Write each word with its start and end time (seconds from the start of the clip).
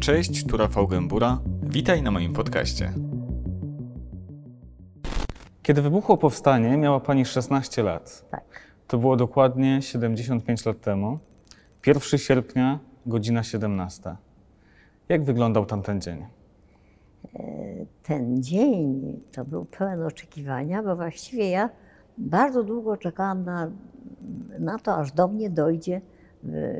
Cześć, 0.00 0.46
tu 0.46 0.56
Rafał 0.56 0.88
Gębura. 0.88 1.40
Witaj 1.62 2.02
na 2.02 2.10
moim 2.10 2.32
podcaście. 2.32 2.92
Kiedy 5.62 5.82
wybuchło 5.82 6.16
powstanie, 6.16 6.76
miała 6.76 7.00
Pani 7.00 7.24
16 7.24 7.82
lat. 7.82 8.24
Tak. 8.30 8.44
To 8.86 8.98
było 8.98 9.16
dokładnie 9.16 9.82
75 9.82 10.66
lat 10.66 10.80
temu. 10.80 11.18
1 11.86 12.18
sierpnia, 12.18 12.78
godzina 13.06 13.42
17. 13.42 14.16
Jak 15.08 15.24
wyglądał 15.24 15.66
tamten 15.66 16.00
dzień? 16.00 16.26
Ten 18.02 18.42
dzień 18.42 19.20
to 19.32 19.44
był 19.44 19.64
pełen 19.64 20.02
oczekiwania, 20.02 20.82
bo 20.82 20.96
właściwie 20.96 21.50
ja 21.50 21.70
bardzo 22.18 22.62
długo 22.62 22.96
czekałam 22.96 23.44
na, 23.44 23.70
na 24.58 24.78
to, 24.78 24.96
aż 24.96 25.12
do 25.12 25.28
mnie 25.28 25.50
dojdzie 25.50 26.00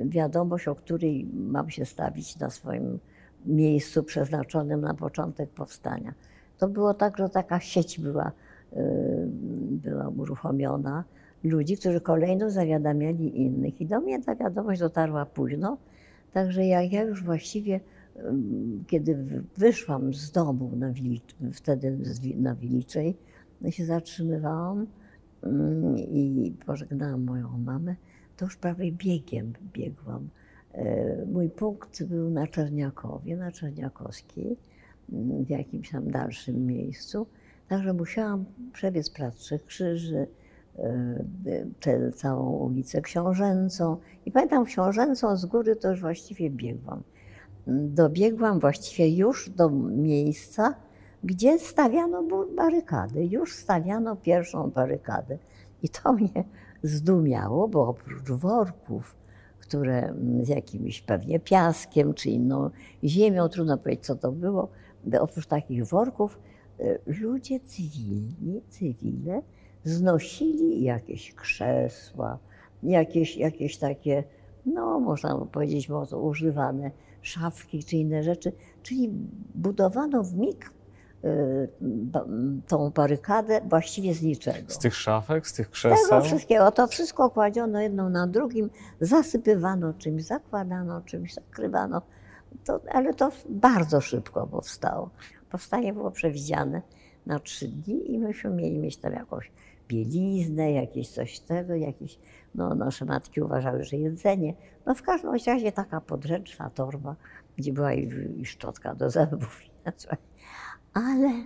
wiadomość, 0.05 0.69
o 0.69 0.75
której 0.75 1.27
mam 1.35 1.71
się 1.71 1.85
stawić 1.85 2.39
na 2.39 2.51
swoim 2.51 2.99
miejscu 3.47 4.03
przeznaczonym 4.03 4.81
na 4.81 4.95
początek 4.95 5.51
powstania. 5.51 6.15
To 6.59 6.69
było 6.69 6.95
tak, 6.95 7.19
że 7.19 7.29
taka 7.29 7.61
sieć 7.61 8.01
była, 8.01 8.33
y, 8.73 8.77
była 9.71 10.09
uruchomiona 10.09 11.05
ludzi, 11.45 11.77
którzy 11.77 12.01
kolejno 12.01 12.51
zawiadamiali 12.51 13.41
innych. 13.41 13.81
I 13.81 13.87
do 13.87 14.01
mnie 14.01 14.23
ta 14.23 14.35
wiadomość 14.35 14.81
dotarła 14.81 15.27
późno, 15.27 15.79
także 16.33 16.67
jak 16.67 16.93
ja 16.93 17.03
już 17.03 17.25
właściwie, 17.25 17.81
kiedy 18.87 19.17
wyszłam 19.57 20.15
z 20.15 20.31
domu 20.31 20.71
na 20.77 20.91
Wil, 20.91 21.21
wtedy 21.53 21.99
na 22.37 22.55
Wiliczej, 22.55 23.17
no 23.61 23.71
się 23.71 23.85
zatrzymywałam 23.85 24.87
ym, 25.47 25.99
i 25.99 26.55
pożegnałam 26.67 27.25
moją 27.25 27.59
mamę, 27.59 27.97
to 28.37 28.45
już 28.45 28.57
prawie 28.57 28.93
biegiem 28.93 29.53
biegłam. 29.73 30.29
E, 30.73 31.27
Mój 31.27 31.51
punkt 31.51 32.03
był 32.03 32.31
na 32.31 32.47
Czerniakowie, 32.47 33.37
na 33.37 33.53
Czerniakowskiej, 33.53 34.57
ym, 35.13 35.45
w 35.45 35.51
jakimś 35.51 35.91
tam 35.91 36.11
dalszym 36.11 36.67
miejscu. 36.67 37.27
Także 37.69 37.93
musiałam 37.93 38.45
przebiec 38.73 39.11
Plac 39.11 39.35
Trzech 39.35 39.65
Krzyży, 39.65 40.27
e, 40.79 42.13
całą 42.15 42.51
ulicę 42.51 43.01
Książęcą. 43.01 43.97
I 44.27 44.33
pamiętam 44.33 44.65
Książęcą 44.65 45.37
z 45.37 45.47
góry 45.47 45.77
to 45.77 45.91
już 45.91 46.01
właściwie 46.01 46.51
biegłam. 46.51 47.03
Dobiegłam 47.67 48.61
właściwie 48.61 49.17
już 49.17 49.51
do 49.51 49.71
miejsca, 49.91 50.75
gdzie 51.25 51.59
stawiano 51.59 52.47
barykady. 52.57 53.27
Już 53.27 53.55
stawiano 53.55 54.17
pierwszą 54.17 54.71
barykadę. 54.71 55.39
I 55.83 55.89
to 55.89 56.13
mnie 56.13 56.45
zdumiało, 56.87 57.69
bo 57.69 57.89
oprócz 57.89 58.31
worków, 58.31 59.17
które 59.59 59.99
mm, 59.99 60.45
z 60.45 60.49
jakimś 60.49 61.03
pewnie 61.03 61.41
piaskiem 61.41 62.15
czy 62.15 62.31
inną 62.31 62.71
ziemią, 63.05 63.49
trudno 63.49 63.79
powiedzieć 63.79 64.07
co 64.07 64.17
to 64.17 64.33
było, 64.33 64.69
oprócz 65.21 65.47
takich 65.47 65.85
worków, 65.85 66.39
e, 66.81 66.99
ludzie 67.21 67.61
cywilni, 67.61 68.63
cywile, 68.69 69.43
znosili 69.85 70.83
jakieś 70.83 71.35
krzesła, 71.35 72.39
jakieś, 72.83 73.37
jakieś 73.37 73.77
takie, 73.77 74.25
no 74.67 75.01
można 75.01 75.39
powiedzieć, 75.39 75.89
może 75.89 76.17
używane 76.17 76.91
szafki 77.23 77.85
czy 77.85 77.97
inne 77.97 78.23
rzeczy, 78.23 78.53
czyli 78.83 79.11
budowano 79.55 80.23
w 80.23 80.35
mig 80.35 80.65
y, 80.65 80.76
tą 82.69 82.91
barykadę 82.91 83.61
właściwie 83.69 84.15
z 84.15 84.23
niczego. 84.23 84.71
Z 84.71 84.79
tych 84.79 84.95
szafek, 84.95 85.49
z 85.49 85.53
tych 85.53 85.67
Z 85.67 85.71
krzeseł? 85.71 86.09
tego 86.11 86.23
wszystkiego, 86.23 86.71
to 86.71 86.87
wszystko 86.87 87.31
kładziono 87.31 87.81
jedno 87.81 88.11
na 88.11 88.27
drugim, 88.27 88.71
zasypywano 89.01 89.93
czymś, 89.95 90.25
zakładano 90.25 91.01
czymś, 91.01 91.35
zakrywano. 91.35 92.03
To, 92.65 92.81
ale 92.93 93.15
to 93.15 93.31
bardzo 93.49 94.01
szybko 94.01 94.47
powstało. 94.47 95.11
Powstanie 95.51 95.93
było 95.93 96.11
przewidziane 96.11 96.83
na 97.27 97.39
trzy 97.39 97.69
dni 97.69 98.13
i 98.15 98.19
myśmy 98.19 98.51
mieli 98.51 98.79
mieć 98.79 98.97
tam 98.97 99.13
jakąś 99.13 99.51
bieliznę, 99.89 100.73
jakieś 100.73 101.09
coś 101.09 101.41
tego, 101.41 101.75
jakieś, 101.75 102.19
no 102.55 102.75
nasze 102.75 103.05
matki 103.05 103.41
uważały, 103.41 103.85
że 103.85 103.97
jedzenie. 103.97 104.55
No 104.87 104.95
w 104.95 105.03
każdym 105.03 105.33
razie 105.47 105.73
taka 105.73 106.01
podręczna 106.01 106.71
torba, 106.71 107.17
gdzie 107.57 107.73
była 107.73 107.93
i, 107.93 108.09
i 108.37 108.47
szczotka 108.47 108.95
do 108.95 109.11
zębów. 109.11 109.65
i 109.65 109.71
na 109.87 109.93
coś. 109.93 110.19
Ale 110.97 111.45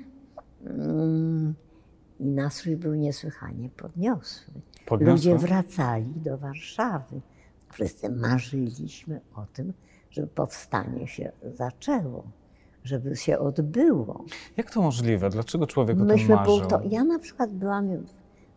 mm, 0.66 1.54
nastrój 2.20 2.76
był 2.76 2.94
niesłychanie 2.94 3.68
podniosły. 3.68 4.54
Ludzie 5.00 5.38
wracali 5.38 6.12
do 6.16 6.38
Warszawy. 6.38 7.20
Wszyscy 7.72 8.10
marzyliśmy 8.10 9.20
o 9.34 9.46
tym, 9.52 9.72
żeby 10.10 10.26
powstanie 10.26 11.08
się 11.08 11.32
zaczęło, 11.54 12.24
żeby 12.84 13.16
się 13.16 13.38
odbyło. 13.38 14.24
Jak 14.56 14.70
to 14.70 14.82
możliwe? 14.82 15.30
Dlaczego 15.30 15.66
człowiek 15.66 15.96
o 15.96 15.98
tym 15.98 16.08
Myśmy 16.08 16.34
marzył? 16.34 16.58
był 16.58 16.66
to, 16.66 16.80
ja 16.88 17.04
na 17.04 17.18
przykład 17.18 17.52
byłam 17.52 17.88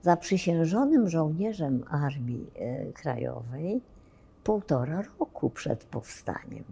zaprzysiężonym 0.01 1.09
żołnierzem 1.09 1.83
Armii 1.89 2.51
e, 2.55 2.91
Krajowej 2.91 3.81
półtora 4.43 5.03
roku 5.19 5.49
przed 5.49 5.83
powstaniem. 5.83 6.63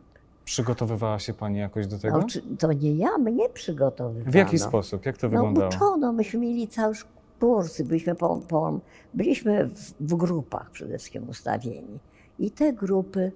Przygotowywała 0.52 1.20
się 1.20 1.34
Pani 1.34 1.60
jakoś 1.60 1.88
do 1.88 2.00
tego? 2.00 2.18
No, 2.18 2.26
to 2.60 2.74
nie 2.74 2.96
ja, 2.96 3.18
mnie 3.18 3.50
przygotowywano. 3.50 4.32
W 4.32 4.36
jaki 4.36 4.60
sposób? 4.60 5.06
Jak 5.06 5.18
to 5.18 5.28
No 5.28 5.32
wyglądało? 5.32 5.68
uczono, 5.68 6.14
myśmy 6.14 6.40
mieli 6.40 6.68
całe 6.68 6.94
kursy, 7.40 7.84
byliśmy, 7.84 8.16
po, 8.16 8.40
po, 8.50 8.80
byliśmy 9.14 9.66
w, 9.66 9.94
w 10.00 10.16
grupach 10.16 10.72
przede 10.72 10.98
wszystkim 10.98 11.30
ustawieni. 11.30 12.00
I 12.40 12.52
te 12.52 12.74
grupy 12.74 13.32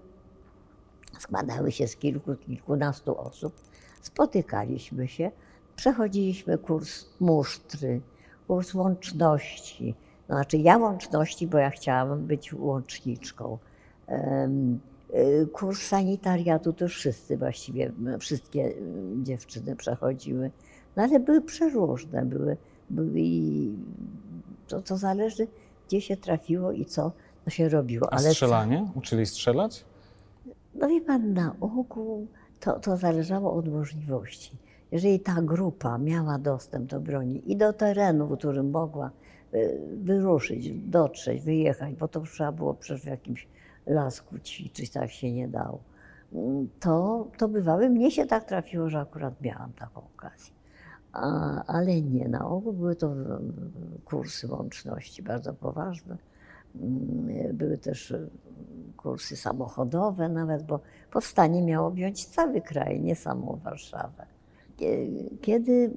składały 1.19 1.71
się 1.71 1.87
z 1.87 1.95
kilku, 1.95 2.35
kilkunastu 2.35 3.17
osób. 3.17 3.53
Spotykaliśmy 4.01 5.07
się, 5.07 5.31
przechodziliśmy 5.75 6.57
kurs 6.57 7.05
musztry, 7.19 8.01
kurs 8.47 8.73
łączności. 8.73 9.95
No, 10.29 10.35
znaczy 10.35 10.57
ja 10.57 10.77
łączności, 10.77 11.47
bo 11.47 11.57
ja 11.57 11.69
chciałam 11.69 12.25
być 12.25 12.53
łączniczką. 12.53 13.57
Y, 14.09 14.13
Kurs 15.53 15.81
sanitariatu 15.81 16.73
to 16.73 16.87
wszyscy 16.87 17.37
właściwie, 17.37 17.91
wszystkie 18.19 18.67
y, 18.67 18.75
dziewczyny 19.23 19.75
przechodziły. 19.75 20.51
No 20.95 21.03
ale 21.03 21.19
były 21.19 21.41
przeróżne, 21.41 22.25
były, 22.25 22.57
były 22.89 23.11
i 23.15 23.71
to, 24.67 24.81
to 24.81 24.97
zależy, 24.97 25.47
gdzie 25.87 26.01
się 26.01 26.17
trafiło 26.17 26.71
i 26.71 26.85
co 26.85 27.11
to 27.45 27.49
się 27.49 27.69
robiło. 27.69 28.13
A 28.13 28.17
Ale 28.17 28.29
strzelanie? 28.31 28.91
Uczyli 28.95 29.25
strzelać? 29.25 29.85
no 30.75 30.87
wie 30.87 31.01
pan, 31.01 31.33
na 31.33 31.55
ogół 31.59 32.27
to, 32.59 32.79
to 32.79 32.97
zależało 32.97 33.53
od 33.53 33.67
możliwości. 33.67 34.57
Jeżeli 34.91 35.19
ta 35.19 35.41
grupa 35.41 35.97
miała 35.97 36.39
dostęp 36.39 36.89
do 36.89 36.99
broni 36.99 37.51
i 37.51 37.57
do 37.57 37.73
terenu, 37.73 38.27
w 38.27 38.37
którym 38.37 38.71
mogła 38.71 39.11
y, 39.53 39.79
wyruszyć, 40.03 40.69
dotrzeć, 40.71 41.41
wyjechać, 41.41 41.95
bo 41.95 42.07
to 42.07 42.21
trzeba 42.21 42.51
było 42.51 42.73
przecież 42.73 43.03
w 43.03 43.07
jakimś 43.07 43.47
lasku 43.87 44.39
ćwiczyć, 44.39 44.89
tak 44.91 45.11
się 45.11 45.31
nie 45.31 45.47
dało, 45.47 45.79
mm, 46.33 46.69
to, 46.79 47.27
to 47.37 47.47
bywały, 47.47 47.89
mnie 47.89 48.11
się 48.11 48.25
tak 48.25 48.43
trafiło, 48.45 48.89
że 48.89 48.99
akurat 48.99 49.41
miałam 49.41 49.73
taką 49.73 50.01
okazję. 50.15 50.53
A, 51.13 51.63
ale 51.65 52.01
nie, 52.01 52.27
na 52.29 52.47
ogół 52.49 52.73
były 52.73 52.95
to 52.95 53.11
mm, 53.11 53.53
kursy 54.05 54.47
łączności 54.51 55.23
bardzo 55.23 55.53
poważne. 55.53 56.17
Mm, 56.75 57.57
Były 57.57 57.77
też 57.77 58.13
kursy 58.97 59.35
samochodowe 59.35 60.29
nawet, 60.29 60.63
bo 60.63 60.79
powstanie 61.11 61.61
miało 61.61 61.87
objąć 61.87 62.25
cały 62.25 62.61
kraj, 62.61 63.01
nie 63.01 63.15
samą 63.15 63.59
Warszawę. 63.63 64.25
Kie- 64.77 65.37
Kiedy 65.41 65.91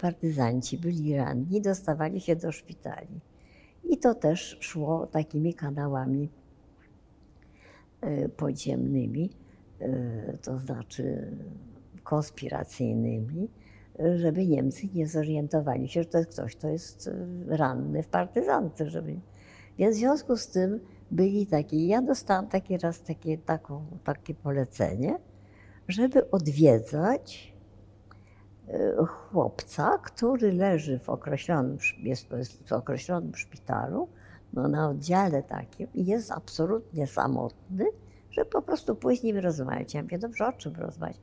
partyzanci 0.00 0.78
byli 0.78 1.16
ranni, 1.16 1.60
dostawali 1.60 2.20
się 2.20 2.36
do 2.36 2.52
szpitali. 2.52 3.20
I 3.84 3.98
to 3.98 4.14
też 4.14 4.56
szło 4.60 5.06
takimi 5.06 5.54
kanałami 5.54 6.28
podziemnymi, 8.36 9.30
y, 9.80 10.38
to 10.42 10.58
znaczy 10.58 11.36
konspiracyjnymi, 12.02 13.48
żeby 14.16 14.46
Niemcy 14.46 14.88
nie 14.94 15.06
zorientowali 15.06 15.88
się, 15.88 16.02
że 16.02 16.08
to 16.08 16.18
jest 16.18 16.30
ktoś, 16.30 16.56
kto 16.56 16.68
jest 16.68 17.06
y, 17.06 17.12
ranny 17.46 18.02
w 18.02 18.08
partyzance. 18.08 18.90
Żeby... 18.90 19.20
Więc 19.78 19.96
w 19.96 19.98
związku 19.98 20.36
z 20.36 20.48
tym 20.48 20.80
byli 21.10 21.46
takie, 21.46 21.86
ja 21.86 22.02
dostałam 22.02 22.46
takie 22.46 22.78
raz 22.78 23.02
takie, 23.02 23.38
taką, 23.38 23.86
takie 24.04 24.34
polecenie, 24.34 25.18
żeby 25.88 26.30
odwiedzać 26.30 27.54
e, 28.68 29.06
chłopca, 29.06 29.98
który 30.04 30.52
leży 30.52 30.98
w 30.98 31.08
określonym, 31.08 31.78
jest 32.02 32.26
w 32.64 32.72
określonym 32.72 33.34
szpitalu, 33.34 34.08
no, 34.52 34.68
na 34.68 34.88
oddziale 34.88 35.42
takim 35.42 35.88
i 35.94 36.06
jest 36.06 36.32
absolutnie 36.32 37.06
samotny, 37.06 37.86
żeby 38.30 38.50
po 38.50 38.62
prostu 38.62 38.96
nim 39.24 39.38
rozmawiać. 39.38 39.94
Ja 39.94 40.02
mówię, 40.02 40.18
dobrze, 40.18 40.46
o 40.46 40.52
czym 40.52 40.76
rozmawiać? 40.76 41.20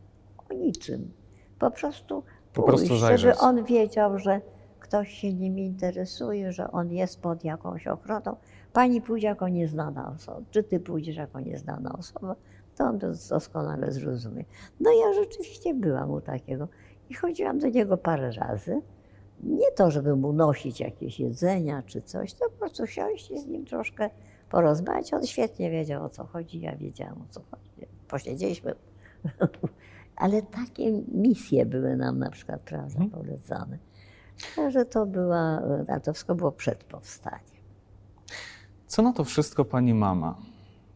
O 0.50 0.54
niczym. 0.54 1.12
Po 1.60 1.72
prostu 1.72 2.24
Po 2.54 2.64
pójść, 2.64 2.88
prostu 2.88 3.18
żeby 3.18 3.38
on 3.38 3.64
wiedział, 3.64 4.20
że 4.20 4.42
ktoś 4.80 5.10
się 5.10 5.34
nim 5.34 5.60
interesuje, 5.60 6.52
że 6.52 6.72
on 6.72 6.92
jest 6.92 7.22
pod 7.22 7.44
jakąś 7.44 7.88
ochroną. 7.88 8.36
Pani 8.74 9.02
pójdzie 9.02 9.28
jako 9.28 9.48
nieznana 9.48 10.14
osoba, 10.16 10.42
czy 10.52 10.64
ty 10.64 10.80
pójdziesz 10.80 11.16
jako 11.16 11.40
nieznana 11.40 11.94
osoba, 12.00 12.36
to 12.76 12.84
on 12.84 13.00
to 13.00 13.08
doskonale 13.30 13.92
zrozumie. 13.92 14.46
No 14.80 14.92
ja 14.92 15.14
rzeczywiście 15.14 15.74
byłam 15.74 16.12
u 16.12 16.22
takiego 16.22 16.68
i 17.10 17.14
chodziłam 17.14 17.60
do 17.60 17.70
niego 17.70 17.98
parę 17.98 18.32
razy. 18.32 18.82
Nie 19.44 19.72
to, 19.72 19.92
żeby 19.92 20.16
mu 20.16 20.34
nosić 20.34 20.80
jakieś 20.80 21.20
jedzenia 21.20 21.84
czy 21.86 22.02
coś, 22.02 22.34
to 22.34 22.50
po 22.50 22.58
prostu 22.58 22.88
siąść 22.88 23.32
i 23.32 23.40
z 23.40 23.48
nim 23.48 23.66
troszkę 23.66 24.10
porozmawiać. 24.50 25.14
On 25.14 25.26
świetnie 25.26 25.72
wiedział, 25.72 26.04
o 26.04 26.10
co 26.10 26.26
chodzi, 26.26 26.62
ja 26.62 26.76
wiedziałam, 26.76 27.22
o 27.22 27.26
co 27.30 27.42
chodzi. 27.52 27.88
Posiedzieliśmy. 28.08 28.76
Ale 30.16 30.42
takie 30.42 30.92
misje 31.08 31.66
były 31.66 31.98
nam 31.98 32.20
na 32.20 32.30
przykład, 32.30 32.62
prawda, 32.62 33.00
polecane. 33.12 33.78
Że 34.70 34.86
to 34.86 35.06
była, 35.06 35.62
a 35.88 36.00
to 36.00 36.14
wszystko 36.14 36.36
było 36.36 36.52
przed 36.52 36.84
powstaniem. 36.84 37.58
Co 38.88 39.02
na 39.02 39.14
to 39.14 39.24
wszystko 39.24 39.66
pani 39.66 39.94
mama? 39.94 40.36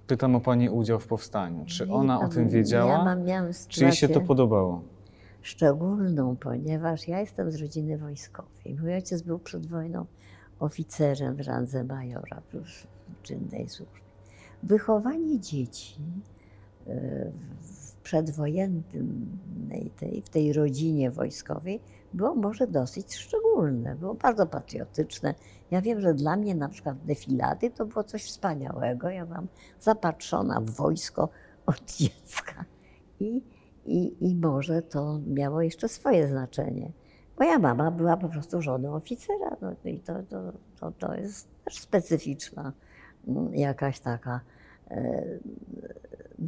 Pytam 0.08 0.36
o 0.36 0.40
pani 0.40 0.70
udział 0.70 1.00
w 1.00 1.08
powstaniu. 1.08 1.66
Czy 1.66 1.92
ona 1.92 2.20
o 2.20 2.28
tym 2.28 2.50
wiedziała? 2.50 2.92
Ja 2.92 3.04
mam, 3.04 3.24
miałam 3.24 3.52
Czy 3.68 3.84
jej 3.84 3.92
się 3.92 4.08
to 4.08 4.14
sytuację 4.14 4.28
podobało? 4.28 4.82
Szczególną, 5.42 6.36
ponieważ 6.36 7.08
ja 7.08 7.20
jestem 7.20 7.52
z 7.52 7.56
rodziny 7.56 7.98
wojskowej. 7.98 8.78
Mój 8.82 8.94
ojciec 8.94 9.22
był 9.22 9.40
przed 9.40 9.66
wojną 9.66 10.06
oficerem 10.60 11.36
w 11.36 11.42
randze 11.42 11.84
majora 11.84 12.42
w 12.52 13.22
czynnej 13.22 13.70
służbie. 13.70 14.02
Wychowanie 14.64 15.40
dzieci 15.40 15.96
e, 16.88 17.32
w 17.62 17.96
przedwojennej 17.96 19.92
tej, 19.98 20.22
w 20.22 20.30
tej 20.30 20.54
rodzinie 20.54 21.12
wojskowej 21.12 21.80
było 22.14 22.36
może 22.36 22.68
dosyć 22.68 23.16
szczególne, 23.16 23.96
było 23.96 24.14
bardzo 24.14 24.48
patriotyczne. 24.48 25.36
Ja 25.72 25.82
wiem, 25.82 26.02
że 26.02 26.14
dla 26.14 26.36
mnie 26.36 26.56
na 26.56 26.70
przykład 26.70 27.06
defilady 27.06 27.70
to 27.70 27.86
było 27.86 28.04
coś 28.04 28.24
wspaniałego. 28.24 29.10
Ja 29.10 29.26
byłam 29.26 29.48
zapatrzona 29.80 30.62
w 30.62 30.70
wojsko 30.70 31.30
od 31.66 31.96
dziecka. 31.98 32.66
I, 33.20 33.42
i, 33.86 34.28
I 34.30 34.36
może 34.36 34.82
to 34.82 35.20
miało 35.28 35.62
jeszcze 35.62 35.88
swoje 35.90 36.28
znaczenie. 36.28 36.92
Moja 37.40 37.60
mama 37.60 37.92
była 37.92 38.18
po 38.18 38.30
prostu 38.30 38.62
żoną 38.62 38.94
oficera, 38.96 39.58
no 39.62 39.76
i 39.86 40.00
to, 40.00 40.14
to, 40.30 40.52
to, 40.80 40.92
to 40.92 41.16
jest 41.16 41.48
też 41.66 41.80
specyficzna 41.80 42.74
mm, 43.28 43.56
jakaś 43.56 44.00
taka. 44.00 44.40
e, 44.92 45.24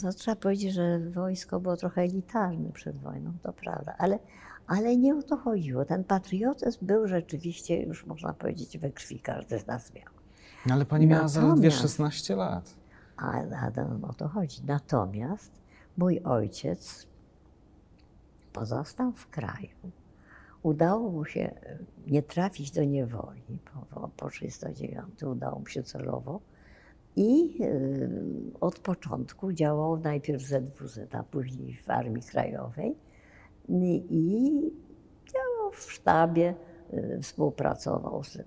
No, 0.03 0.13
trzeba 0.13 0.35
powiedzieć, 0.35 0.73
że 0.73 0.99
wojsko 0.99 1.59
było 1.59 1.77
trochę 1.77 2.01
elitarne 2.01 2.69
przed 2.71 2.97
wojną, 2.97 3.31
to 3.43 3.53
prawda, 3.53 3.95
ale, 3.97 4.19
ale 4.67 4.97
nie 4.97 5.15
o 5.15 5.21
to 5.23 5.37
chodziło. 5.37 5.85
Ten 5.85 6.03
patriotyzm 6.03 6.85
był 6.85 7.07
rzeczywiście, 7.07 7.83
już 7.83 8.05
można 8.05 8.33
powiedzieć, 8.33 8.77
we 8.77 8.91
krwi 8.91 9.19
każdy 9.19 9.59
z 9.59 9.67
nas 9.67 9.93
miał. 9.93 10.05
No, 10.65 10.73
Ale 10.73 10.85
pani 10.85 11.07
miała 11.07 11.27
zaledwie 11.27 11.67
Natomiast- 11.69 11.81
16 11.81 12.35
lat. 12.35 12.73
A, 13.17 13.31
a 13.31 13.71
no, 13.99 14.07
o 14.07 14.13
to 14.13 14.27
chodzi. 14.27 14.61
Natomiast 14.65 15.51
mój 15.97 16.19
ojciec 16.19 17.07
pozostał 18.53 19.11
w 19.11 19.27
kraju. 19.27 19.91
Udało 20.63 21.11
mu 21.11 21.25
się 21.25 21.41
e, 21.41 21.77
nie 22.07 22.23
trafić 22.23 22.71
do 22.71 22.83
niewoli 22.83 23.59
po, 23.65 23.85
po, 23.95 24.09
po 24.17 24.29
1939, 24.29 25.23
udało 25.23 25.59
mu 25.59 25.67
się 25.67 25.83
celowo. 25.83 26.39
I 27.15 27.59
e, 27.61 27.69
od 28.61 28.79
początku 28.79 29.53
działał 29.53 29.97
najpierw 29.97 30.43
w 30.43 30.47
ZWZ, 30.47 30.99
a 31.11 31.23
później 31.23 31.73
w 31.75 31.89
Armii 31.89 32.23
Krajowej. 32.23 32.95
I, 34.09 34.71
działał 35.33 35.71
w 35.71 35.91
sztabie, 35.91 36.55
e, 36.93 37.19
współpracował 37.19 38.23
z 38.23 38.37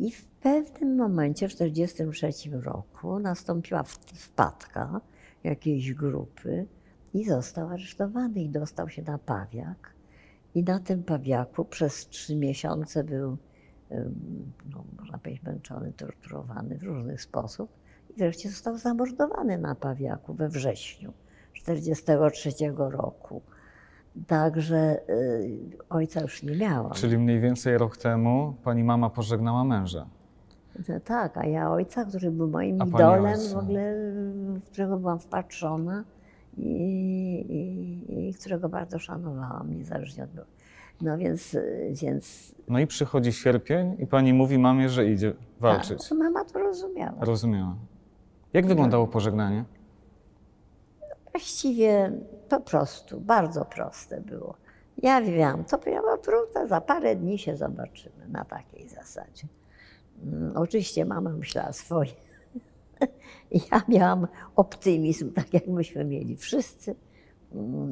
i 0.00 0.10
w 0.10 0.24
pewnym 0.24 0.96
momencie, 0.96 1.48
w 1.48 1.52
1943 1.52 2.50
roku, 2.60 3.18
nastąpiła 3.18 3.82
wpadka 4.14 5.00
jakiejś 5.44 5.94
grupy 5.94 6.66
i 7.14 7.24
został 7.24 7.68
aresztowany 7.68 8.42
i 8.42 8.48
dostał 8.48 8.88
się 8.88 9.02
na 9.02 9.18
pawiak. 9.18 9.94
I 10.54 10.64
na 10.64 10.78
tym 10.78 11.02
pawiaku 11.02 11.64
przez 11.64 12.08
trzy 12.08 12.36
miesiące 12.36 13.04
był, 13.04 13.36
no, 14.70 14.84
można 14.98 15.18
powiedzieć, 15.18 15.42
męczony, 15.42 15.92
torturowany 15.92 16.78
w 16.78 16.82
różny 16.82 17.18
sposób. 17.18 17.70
I 18.10 18.18
wreszcie 18.18 18.48
został 18.48 18.78
zamordowany 18.78 19.58
na 19.58 19.74
pawiaku 19.74 20.34
we 20.34 20.48
wrześniu 20.48 21.12
1943 21.64 22.50
roku. 22.76 23.42
Także 24.26 25.00
y, 25.08 25.78
ojca 25.88 26.20
już 26.20 26.42
nie 26.42 26.56
miałam. 26.56 26.92
Czyli 26.92 27.18
mniej 27.18 27.40
więcej 27.40 27.78
rok 27.78 27.96
temu 27.96 28.54
pani 28.64 28.84
mama 28.84 29.10
pożegnała 29.10 29.64
męża. 29.64 30.06
No 30.88 31.00
tak, 31.00 31.36
a 31.36 31.46
ja 31.46 31.70
ojca, 31.70 32.04
który 32.04 32.30
był 32.30 32.48
moim 32.48 32.82
A 32.82 32.86
idolem, 32.86 33.40
w 33.52 33.56
ogóle, 33.56 33.94
w 34.60 34.64
którego 34.64 34.96
byłam 34.96 35.18
wpatrzona 35.18 36.04
i, 36.56 38.34
którego 38.40 38.68
bardzo 38.68 38.98
szanowałam, 38.98 39.76
niezależnie 39.76 40.24
od 40.24 40.30
No 41.00 41.18
więc, 41.18 41.56
więc 41.92 42.54
No 42.68 42.78
i 42.78 42.86
przychodzi 42.86 43.32
sierpień 43.32 43.96
i 43.98 44.06
pani 44.06 44.32
mówi 44.32 44.58
mamie, 44.58 44.88
że 44.88 45.06
idzie 45.06 45.32
walczyć. 45.60 46.08
tak, 46.08 46.18
mama 46.18 46.44
to 46.44 46.58
rozumiała. 46.58 47.24
Rozumiała. 47.24 47.76
Jak 48.52 48.66
wyglądało 48.66 49.06
pożegnanie? 49.06 49.64
Właściwie 51.32 52.12
po 52.48 52.60
prostu, 52.60 53.20
bardzo 53.20 53.64
proste 53.64 54.20
było. 54.20 54.54
Ja 55.02 55.20
wiem, 55.20 55.64
to 55.64 55.78
była 55.78 56.18
trudne, 56.18 56.68
za 56.68 56.80
parę 56.80 57.16
dni 57.16 57.38
się 57.38 57.56
zobaczymy 57.56 58.28
na 58.28 58.44
takiej 58.44 58.88
zasadzie. 58.88 59.46
Mm, 60.22 60.56
Oczywiście 60.56 61.04
mama 61.04 61.30
myślała 61.30 61.72
swoje. 61.72 62.10
Ja 63.72 63.82
miałam 63.88 64.26
optymizm, 64.56 65.32
tak 65.32 65.54
jak 65.54 65.66
myśmy 65.66 66.04
mieli 66.04 66.36
wszyscy. 66.36 66.94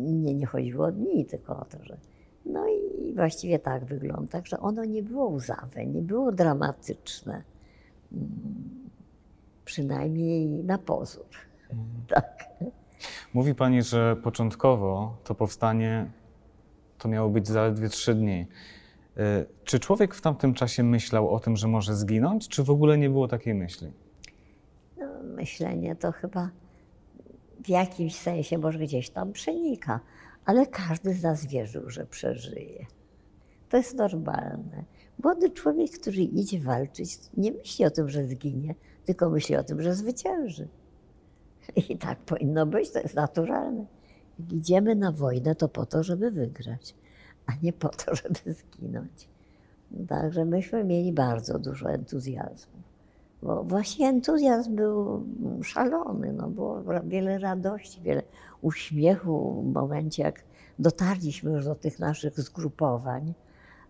Nie, 0.06 0.46
chodziło 0.46 0.86
o 0.86 0.92
dni, 0.92 1.26
tylko 1.26 1.56
o 1.56 1.64
to, 1.64 1.84
że. 1.84 1.98
No 2.46 2.64
i 2.68 3.14
właściwie 3.14 3.58
tak 3.58 3.84
wygląda. 3.84 4.32
Także 4.32 4.60
ono 4.60 4.84
nie 4.84 5.02
było 5.02 5.28
łzawe, 5.28 5.86
nie 5.86 6.02
było 6.02 6.32
dramatyczne. 6.32 7.42
Mm, 8.12 8.28
Przynajmniej 9.64 10.46
na 10.64 10.78
pozór. 10.78 11.26
Tak. 12.08 12.48
Mówi 13.34 13.54
pani, 13.54 13.82
że 13.82 14.16
początkowo 14.16 15.16
to 15.24 15.34
powstanie 15.34 16.10
to 16.98 17.08
miało 17.08 17.30
być 17.30 17.48
zaledwie 17.48 17.88
trzy 17.88 18.14
dni. 18.14 18.46
Y, 19.16 19.46
Czy 19.64 19.78
człowiek 19.78 20.14
w 20.14 20.20
tamtym 20.20 20.54
czasie 20.54 20.82
myślał 20.82 21.34
o 21.34 21.40
tym, 21.40 21.56
że 21.56 21.68
może 21.68 21.96
zginąć, 21.96 22.48
czy 22.48 22.64
w 22.64 22.70
ogóle 22.70 22.98
nie 22.98 23.10
było 23.10 23.28
takiej 23.28 23.54
myśli? 23.54 23.92
Myślenie 25.22 25.96
to 25.96 26.12
chyba 26.12 26.50
w 27.64 27.68
jakimś 27.68 28.16
sensie 28.16 28.58
może 28.58 28.78
gdzieś 28.78 29.10
tam 29.10 29.32
przenika, 29.32 30.00
ale 30.44 30.66
każdy 30.66 31.14
z 31.14 31.22
nas 31.22 31.46
wierzył, 31.46 31.90
że 31.90 32.06
przeżyje. 32.06 32.86
To 33.68 33.76
jest 33.76 33.94
normalne. 33.94 34.84
Młody 35.22 35.50
człowiek, 35.50 35.90
który 35.90 36.22
idzie 36.22 36.60
walczyć, 36.60 37.18
nie 37.36 37.52
myśli 37.52 37.84
o 37.84 37.90
tym, 37.90 38.08
że 38.08 38.24
zginie, 38.24 38.74
tylko 39.04 39.30
myśli 39.30 39.56
o 39.56 39.64
tym, 39.64 39.82
że 39.82 39.94
zwycięży. 39.94 40.68
I 41.88 41.98
tak 41.98 42.18
powinno 42.18 42.66
być, 42.66 42.90
to 42.90 42.98
jest 42.98 43.14
naturalne. 43.14 43.86
Idziemy 44.52 44.94
na 44.94 45.12
wojnę, 45.12 45.54
to 45.54 45.68
po 45.68 45.86
to, 45.86 46.02
żeby 46.02 46.30
wygrać, 46.30 46.94
a 47.46 47.52
nie 47.62 47.72
po 47.72 47.88
to, 47.88 48.14
żeby 48.14 48.52
zginąć. 48.52 49.28
Także 50.08 50.44
myśmy 50.44 50.84
mieli 50.84 51.12
bardzo 51.12 51.58
dużo 51.58 51.90
entuzjazmu. 51.90 52.87
Bo 53.42 53.64
właśnie 53.64 54.08
entuzjazm 54.08 54.76
był 54.76 55.24
szalony, 55.62 56.32
no 56.32 56.48
było 56.48 56.82
wiele 57.04 57.38
radości, 57.38 58.02
wiele 58.02 58.22
uśmiechu 58.62 59.62
w 59.62 59.72
momencie, 59.72 60.22
jak 60.22 60.44
dotarliśmy 60.78 61.50
już 61.52 61.64
do 61.64 61.74
tych 61.74 61.98
naszych 61.98 62.40
zgrupowań. 62.40 63.34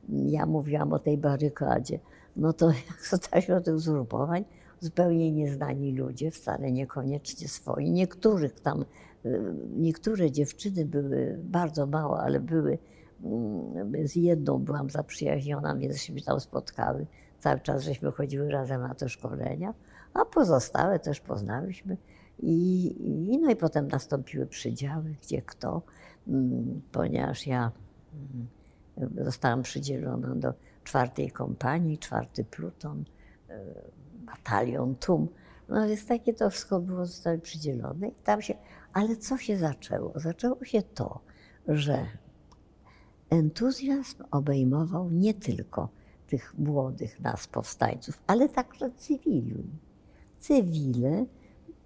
Ja 0.09 0.47
mówiłam 0.47 0.93
o 0.93 0.99
tej 0.99 1.19
barykadzie. 1.19 1.99
No 2.37 2.53
to 2.53 2.67
jak 2.89 3.11
dotarliśmy 3.11 3.55
do 3.55 3.61
tych 3.61 3.79
zgrupowań, 3.79 4.45
zupełnie 4.81 5.33
nieznani 5.33 5.93
ludzie, 5.93 6.31
wcale 6.31 6.73
niekoniecznie 6.73 7.49
swoi. 7.49 7.91
Niektórych 7.91 8.61
tam, 8.61 8.85
y, 9.27 9.55
niektóre 9.77 10.31
dziewczyny 10.31 10.85
były 10.85 11.39
bardzo 11.43 11.87
małe, 11.87 12.19
ale 12.19 12.41
były, 12.41 12.79
mm, 13.25 14.09
z 14.09 14.17
jedną 14.17 14.59
byłam 14.59 14.91
zaprzyjaźniona, 14.91 15.77
więc 15.77 15.99
się 15.99 16.15
tam 16.15 16.41
spotkały. 16.41 17.07
Cały 17.39 17.61
czas 17.61 17.83
żeśmy 17.83 18.13
chodziły 18.13 18.51
razem 18.51 18.81
na 18.81 18.95
te 18.95 19.09
szkolenia, 19.09 19.75
a 20.15 20.25
pozostałe 20.25 20.99
też 20.99 21.21
poznałyśmy. 21.21 21.97
I, 22.39 22.87
i, 23.33 23.39
no 23.39 23.51
i 23.51 23.57
potem 23.57 23.89
nastąpiły 23.89 24.47
przydziały, 24.47 25.17
gdzie 25.23 25.43
kto, 25.43 25.83
mm, 26.29 26.83
ponieważ 26.93 27.47
ja 27.47 27.73
mm, 28.15 29.25
zostałam 29.25 29.63
przydzielona 29.63 30.35
do 30.35 30.55
czwartej 30.85 31.31
kompanii, 31.31 31.99
czwarty 31.99 32.45
pluton, 32.45 33.05
e, 33.49 33.65
batalion 34.27 34.95
TUM. 34.95 35.29
No 35.69 35.89
więc 35.89 36.07
takie 36.07 36.35
to 36.35 36.51
wszystko 36.51 36.81
było 36.81 37.07
zostały 37.07 37.39
przydzielone 37.39 38.09
i 38.09 38.23
tam 38.25 38.43
się, 38.43 38.55
ale 38.93 39.17
co 39.17 39.39
się 39.39 39.57
zaczęło? 39.57 40.13
Zaczęło 40.15 40.65
się 40.65 40.83
to, 40.83 41.21
że 41.69 42.07
entuzjazm 43.31 44.25
obejmował 44.31 45.11
nie 45.11 45.35
tylko 45.35 45.89
tych 46.29 46.59
młodych 46.59 47.21
nas 47.21 47.47
powstańców, 47.47 48.23
ale 48.27 48.49
także 48.49 48.91
cywili. 48.97 49.65
Cywile 50.39 51.27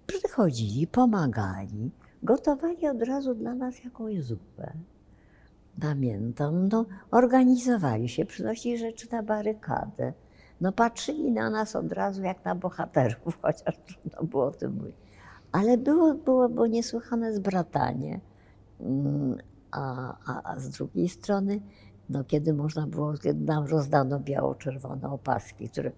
przychodzili, 0.07 0.87
pomagali, 0.87 1.91
gotowali 2.23 2.87
od 2.87 3.01
razu 3.01 3.35
dla 3.35 3.55
nas 3.55 3.83
jakąś 3.83 4.23
zupę. 4.23 4.73
Pamiętam, 5.81 6.67
no, 6.67 6.85
organizowali 7.11 8.09
się, 8.09 8.25
przynosili 8.25 8.77
rzeczy 8.77 9.07
na 9.11 9.23
barykadę. 9.23 10.13
No, 10.61 10.71
patrzyli 10.71 11.31
na 11.31 11.49
nas 11.49 11.75
od 11.75 11.91
razu 11.91 12.23
jak 12.23 12.45
na 12.45 12.55
bohaterów, 12.55 13.37
chociaż 13.41 13.77
trudno 13.77 14.23
było 14.23 14.45
o 14.45 14.51
tym 14.51 14.75
mówić. 14.75 14.95
Ale 15.51 15.77
było, 15.77 16.13
było, 16.13 16.49
było 16.49 16.67
niesłychane 16.67 17.33
zbratanie. 17.33 18.19
Mm, 18.79 19.37
A, 19.71 20.15
a, 20.25 20.53
a 20.53 20.59
z 20.59 20.69
drugiej 20.69 21.09
strony, 21.09 21.59
no, 22.09 22.23
kiedy 22.23 22.53
można 22.53 22.87
było, 22.87 23.13
kiedy 23.17 23.45
nam 23.45 23.65
rozdano 23.65 24.19
biało-czerwone 24.19 25.09
opaski, 25.11 25.69
które 25.69 25.91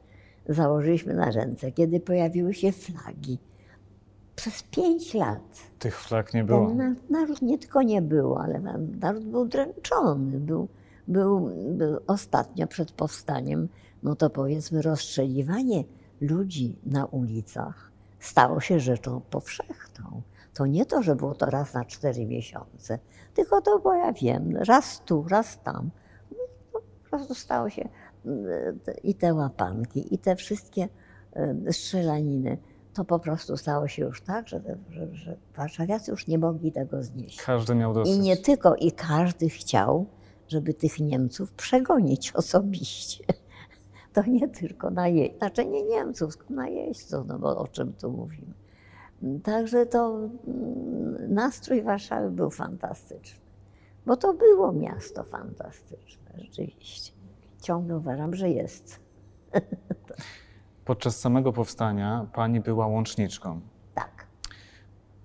założyliśmy 0.49 1.13
na 1.13 1.31
ręce, 1.31 1.71
kiedy 1.71 1.99
pojawiły 1.99 2.53
się 2.53 2.71
flagi. 2.71 3.39
Przez 4.35 4.63
pięć 4.63 5.13
lat 5.13 5.57
Tych 5.79 6.01
flag 6.01 6.33
nie 6.33 6.43
było. 6.43 6.67
ten 6.67 6.77
na- 6.77 6.95
naród 7.09 7.41
nie 7.41 7.57
tylko 7.57 7.81
nie 7.81 8.01
było, 8.01 8.41
ale 8.41 8.59
na- 8.59 8.77
naród 8.99 9.25
był 9.25 9.45
dręczony. 9.47 10.39
Był, 10.39 10.67
był, 11.07 11.49
był 11.69 11.99
ostatnio 12.07 12.67
przed 12.67 12.91
powstaniem, 12.91 13.67
no 14.03 14.15
to 14.15 14.29
powiedzmy, 14.29 14.81
rozstrzeliwanie 14.81 15.83
ludzi 16.21 16.75
na 16.85 17.05
ulicach 17.05 17.91
stało 18.19 18.59
się 18.61 18.79
rzeczą 18.79 19.21
powszechną. 19.29 20.21
To 20.55 20.65
nie 20.65 20.85
to, 20.85 21.01
że 21.01 21.15
było 21.15 21.35
to 21.35 21.45
raz 21.45 21.73
na 21.73 21.85
cztery 21.85 22.25
miesiące, 22.25 22.99
tylko 23.33 23.61
to 23.61 23.79
było, 23.79 23.93
ja 23.93 24.13
wiem, 24.13 24.57
raz 24.57 25.01
tu, 25.05 25.25
raz 25.29 25.61
tam. 25.63 25.89
No, 26.31 26.79
Po 27.03 27.09
prostu 27.09 27.35
stało 27.35 27.69
się 27.69 27.89
mm, 28.25 28.79
i 29.03 29.15
te 29.15 29.33
łapanki, 29.33 30.13
i 30.13 30.17
te 30.17 30.35
wszystkie 30.35 30.87
strzelaniny. 31.71 32.57
To 32.93 33.05
po 33.05 33.19
prostu 33.19 33.57
stało 33.57 33.87
się 33.87 34.03
już 34.03 34.21
tak, 34.21 34.47
że, 34.47 34.61
że, 34.89 35.15
że 35.15 35.37
warszawiacy 35.55 36.11
już 36.11 36.27
nie 36.27 36.37
mogli 36.37 36.71
tego 36.71 37.03
znieść. 37.03 37.41
Każdy 37.41 37.75
miał 37.75 37.93
dosyć. 37.93 38.15
I 38.15 38.19
nie 38.19 38.37
tylko, 38.37 38.75
i 38.75 38.91
każdy 38.91 39.49
chciał, 39.49 40.05
żeby 40.47 40.73
tych 40.73 40.99
Niemców 40.99 41.51
przegonić 41.51 42.31
osobiście. 42.31 43.23
To 44.13 44.23
nie 44.27 44.47
tylko 44.47 44.89
najeźdźców, 44.89 45.37
znaczy 45.37 45.65
nie 45.65 45.83
Niemców, 45.83 46.37
tylko 46.37 46.53
najeźdźców, 46.53 47.27
no 47.27 47.39
bo 47.39 47.57
o 47.57 47.67
czym 47.67 47.93
tu 47.93 48.11
mówimy. 48.11 48.53
Także 49.43 49.85
to 49.85 50.15
mm, 50.47 51.33
nastrój 51.33 51.81
Warszawy 51.81 52.31
był 52.31 52.49
fantastyczny, 52.49 53.39
bo 54.05 54.17
to 54.17 54.33
było 54.33 54.71
miasto 54.71 55.23
fantastyczne, 55.23 56.31
rzeczywiście. 56.37 57.11
Ciągle 57.61 57.97
uważam, 57.97 58.35
że 58.35 58.49
jest. 58.49 58.99
Podczas 60.85 61.19
samego 61.19 61.53
powstania 61.53 62.27
pani 62.33 62.59
była 62.61 62.87
łączniczką. 62.87 63.61
Tak. 63.93 64.27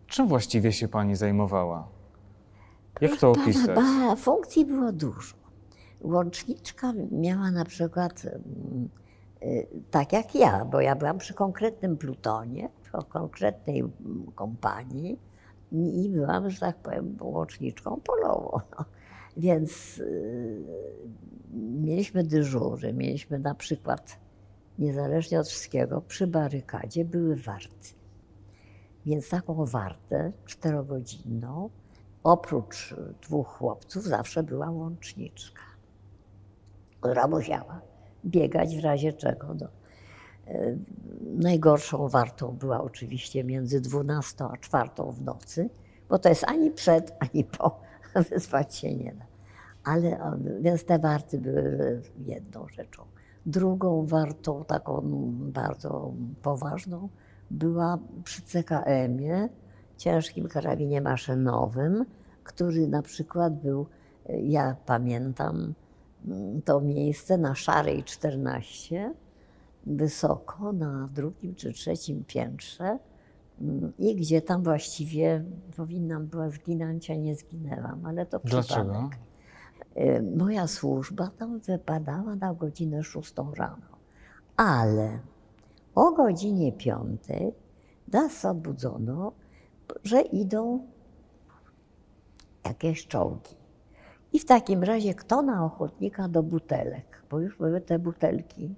Czym 0.07 0.29
właściwie 0.29 0.73
się 0.73 0.89
pani 0.89 1.17
zajmowała? 1.17 1.89
Jak 3.01 3.17
to 3.17 3.33
Pana, 3.33 3.45
opisać? 3.45 3.77
ba, 3.77 4.17
funkcji 4.17 4.65
było 4.65 4.93
dużo. 4.93 5.35
Łączniczka 6.01 6.93
miała 7.11 7.51
na 7.51 7.65
przykład 7.65 8.23
mm, 8.25 8.89
y, 9.43 9.67
tak 9.91 10.13
jak 10.13 10.35
ja, 10.35 10.65
bo 10.65 10.81
ja 10.81 10.97
byłam 10.97 11.19
przy 11.19 11.35
konkretnym 11.35 11.97
plutonie, 11.97 12.69
przy 12.93 13.03
konkretnej 13.03 13.81
mm, 13.81 14.33
kompanii 14.35 15.19
i 15.73 16.09
byłam, 16.09 16.51
że 16.51 16.61
tak 16.61 16.77
powiem, 16.77 17.17
łączniczką 17.21 18.01
polową. 18.01 18.61
No. 18.79 18.85
Więc 19.37 19.99
y, 19.99 20.65
mieliśmy 21.55 22.25
dyżury, 22.25 22.93
mieliśmy 22.93 23.39
na 23.39 23.55
przykład, 23.55 24.19
niezależnie 24.79 25.41
od 25.41 25.49
wszystkiego, 25.49 26.01
przy 26.01 26.27
barykadzie 26.27 27.05
były 27.05 27.37
warty. 27.37 27.89
Więc 29.07 29.29
taką 29.29 29.65
wartę 29.65 30.33
czterogodzinną 30.45 31.71
oprócz 32.23 32.95
dwóch 33.23 33.49
chłopców 33.49 34.05
zawsze 34.05 34.43
była 34.43 34.71
łączniczka, 34.71 35.63
która 37.01 37.27
musiała 37.27 37.81
biegać 38.25 38.77
w 38.77 38.85
razie 38.85 39.13
czego. 39.13 39.55
No. 39.55 39.80
E, 40.47 40.77
Najgorszą 41.21 42.09
wartą 42.09 42.57
była 42.61 42.83
oczywiście 42.83 43.45
między 43.45 43.81
12 43.81 44.45
a 44.45 44.57
4 44.57 44.91
w 45.13 45.23
nocy, 45.23 45.71
bo 46.09 46.19
to 46.19 46.29
jest 46.29 46.45
ani 46.45 46.71
przed, 46.71 47.17
ani 47.19 47.45
po, 47.45 47.81
wyspać 48.31 48.77
się 48.77 48.95
nie 48.95 49.13
da. 49.13 49.25
Ale, 49.85 50.23
o, 50.23 50.37
więc 50.61 50.85
te 50.85 50.99
warty 50.99 51.39
były 51.39 52.03
jedną 52.27 52.69
rzeczą. 52.69 53.03
Drugą 53.47 54.07
wartą, 54.07 54.65
taką 54.65 55.03
bardzo 55.35 56.13
poważną, 56.43 57.09
była 57.51 57.99
przy 58.25 58.43
CKM-ie, 58.43 59.49
ciężkim 59.97 60.49
karabinie 60.49 61.01
maszynowym, 61.01 62.05
który 62.45 62.89
na 62.89 63.03
przykład 63.03 63.61
był, 63.61 63.87
e, 64.27 64.41
ja 64.41 64.77
pamiętam 64.87 65.75
mm, 66.27 66.63
to 66.63 66.81
miejsce 66.81 67.39
na 67.39 67.55
Szarej 67.55 68.05
14, 68.05 69.15
wysoko 69.87 70.73
na 70.73 71.09
drugim 71.13 71.55
czy 71.55 71.73
trzecim 71.73 72.25
piętrze 72.25 72.99
mm, 73.61 73.93
i 73.99 74.17
gdzie 74.17 74.43
tam 74.43 74.63
właściwie 74.63 75.45
powinnam 75.77 76.27
była 76.27 76.51
zginąć, 76.51 77.11
a 77.11 77.15
nie 77.15 77.35
zginęłam, 77.35 78.07
ale 78.07 78.27
to 78.27 78.41
przypadek. 78.41 78.69
Dlaczego? 78.69 79.11
Moja 80.37 80.67
służba 80.67 81.31
tam 81.39 81.59
wypadała 81.59 82.37
na 82.37 82.55
godzinę 82.55 83.03
6 83.03 83.35
rano, 83.57 83.87
ale 84.57 85.19
o 85.95 86.13
godzinie 86.13 86.73
5 86.73 87.21
nas 88.13 88.45
obudzono, 88.45 89.33
że 90.05 90.21
idą 90.21 90.87
jakieś 92.65 93.07
czołgi. 93.07 93.55
I 94.33 94.39
w 94.39 94.45
takim 94.45 94.83
razie 94.83 95.15
kto 95.15 95.43
na 95.43 95.65
ochotnika 95.65 96.29
do 96.29 96.43
butelek, 96.43 97.23
bo 97.31 97.41
już 97.41 97.57
były 97.57 97.81
te 97.81 97.99
butelki 97.99 98.75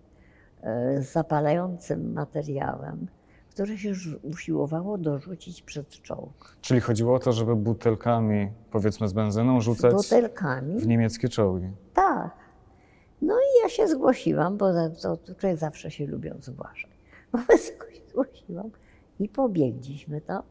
zapalającym 1.00 2.12
materiałem, 2.12 3.06
które 3.50 3.78
się 3.78 3.92
usiłowało 4.22 4.98
dorzucić 4.98 5.62
przed 5.62 5.88
czołg. 5.88 6.56
Czyli 6.60 6.80
chodziło 6.80 7.14
o 7.14 7.18
to, 7.18 7.32
żeby 7.32 7.56
butelkami, 7.56 8.50
powiedzmy 8.70 9.08
z 9.08 9.12
benzyną, 9.12 9.60
rzucać 9.60 9.94
butelkami. 9.94 10.80
w 10.80 10.86
niemieckie 10.86 11.28
czołgi. 11.28 11.70
Tak. 11.94 12.30
No 13.22 13.34
i 13.34 13.62
ja 13.62 13.68
się 13.68 13.88
zgłosiłam, 13.88 14.56
bo 14.56 14.72
to, 15.02 15.18
człowiek 15.38 15.58
zawsze 15.58 15.90
się 15.90 16.06
lubią 16.06 16.34
zgłaszać. 16.40 16.90
Wobec 17.32 17.72
tego 17.72 17.90
się 17.90 18.00
zgłosiłam 18.08 18.70
i 19.20 19.28
pobiegliśmy 19.28 20.20
to. 20.20 20.42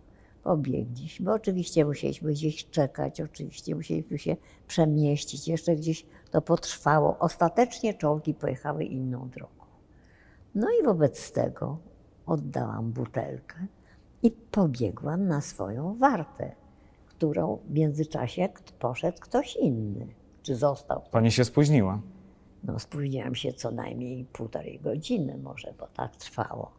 Pobiegliśmy. 0.43 1.33
Oczywiście 1.33 1.85
musieliśmy 1.85 2.31
gdzieś 2.31 2.69
czekać, 2.69 3.21
oczywiście 3.21 3.75
musieliśmy 3.75 4.17
się 4.17 4.35
przemieścić. 4.67 5.47
Jeszcze 5.47 5.75
gdzieś 5.75 6.05
to 6.31 6.41
potrwało. 6.41 7.17
Ostatecznie 7.19 7.93
czołgi 7.93 8.33
pojechały 8.33 8.83
inną 8.83 9.29
drogą. 9.29 9.60
No 10.55 10.67
i 10.81 10.85
wobec 10.85 11.31
tego 11.31 11.77
oddałam 12.25 12.91
butelkę 12.91 13.55
i 14.23 14.31
pobiegłam 14.31 15.27
na 15.27 15.41
swoją 15.41 15.95
wartę, 15.97 16.55
którą 17.07 17.59
w 17.65 17.73
międzyczasie 17.73 18.49
poszedł 18.79 19.17
ktoś 19.21 19.55
inny. 19.55 20.07
Czy 20.41 20.55
został 20.55 21.01
Pani 21.11 21.31
się 21.31 21.45
spóźniła. 21.45 22.01
no, 22.63 22.79
spóźniłam 22.79 23.35
się 23.35 23.53
co 23.53 23.71
najmniej 23.71 24.25
półtorej 24.25 24.79
godziny 24.79 25.37
może, 25.37 25.73
bo 25.79 25.87
tak 25.87 26.15
trwało. 26.15 26.71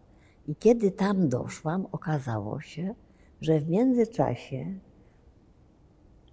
I 0.49 0.57
kiedy 0.57 0.91
tam 0.91 1.29
doszłam, 1.29 1.87
okazało 1.93 2.61
się, 2.61 2.95
że 3.41 3.61
w 3.61 3.69
międzyczasie 3.69 4.67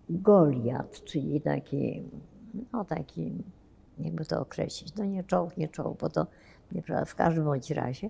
Goliat, 0.09 1.03
czyli 1.03 1.41
taki, 1.41 2.03
no 2.73 2.85
taki, 2.85 3.43
jakby 3.97 4.25
to 4.25 4.41
określić, 4.41 4.95
no 4.95 5.05
nie 5.05 5.23
czołg, 5.23 5.57
nie 5.57 5.67
czołg, 5.67 5.99
bo 5.99 6.09
to 6.09 6.27
nieprawda, 6.71 7.05
w 7.05 7.15
każdym 7.15 7.43
bądź 7.43 7.71
razie, 7.71 8.09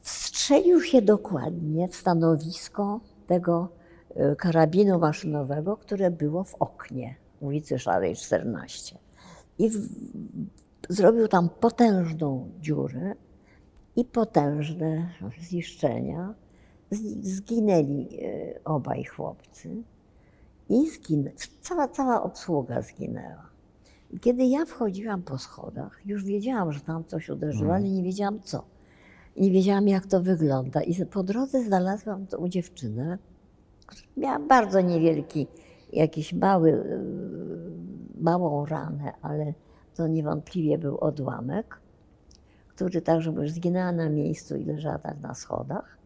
wstrzelił 0.00 0.82
się 0.82 1.02
dokładnie 1.02 1.88
w 1.88 1.96
stanowisko 1.96 3.00
tego 3.26 3.68
e, 4.14 4.36
karabinu 4.36 4.98
maszynowego, 4.98 5.76
które 5.76 6.10
było 6.10 6.44
w 6.44 6.54
oknie 6.54 7.16
ulicy 7.40 7.78
Szarej 7.78 8.16
14. 8.16 8.98
I 9.58 9.70
w, 9.70 9.88
zrobił 10.88 11.28
tam 11.28 11.48
potężną 11.48 12.50
dziurę 12.60 13.14
i 13.96 14.04
potężne 14.04 15.08
zniszczenia. 15.48 16.34
Zginęli 17.22 18.08
e, 18.22 18.64
obaj 18.64 19.04
chłopcy 19.04 19.82
i 20.68 20.86
cała, 21.60 21.88
cała 21.88 22.22
obsługa 22.22 22.82
zginęła. 22.82 23.55
I 24.10 24.20
kiedy 24.20 24.44
ja 24.44 24.64
wchodziłam 24.64 25.22
po 25.22 25.38
schodach, 25.38 26.00
już 26.06 26.24
wiedziałam, 26.24 26.72
że 26.72 26.80
tam 26.80 27.04
coś 27.04 27.28
uderzyło, 27.28 27.74
ale 27.74 27.84
nie 27.84 28.02
wiedziałam 28.02 28.40
co. 28.40 28.64
Nie 29.36 29.50
wiedziałam, 29.50 29.88
jak 29.88 30.06
to 30.06 30.22
wygląda. 30.22 30.82
I 30.82 31.06
po 31.06 31.22
drodze 31.22 31.62
znalazłam 31.62 32.26
tą 32.26 32.48
dziewczynę, 32.48 33.18
która 33.86 34.08
miała 34.16 34.38
bardzo 34.38 34.80
niewielki, 34.80 35.46
jakiś 35.92 36.32
mały, 36.32 36.70
yy, 36.70 38.22
małą 38.22 38.66
ranę, 38.66 39.12
ale 39.22 39.54
to 39.94 40.06
niewątpliwie 40.06 40.78
był 40.78 40.98
odłamek, 40.98 41.80
który 42.68 43.02
także 43.02 43.30
już 43.30 43.50
zginęła 43.50 43.92
na 43.92 44.08
miejscu 44.08 44.56
i 44.56 44.64
leżała 44.64 44.98
tak 44.98 45.20
na 45.20 45.34
schodach. 45.34 45.96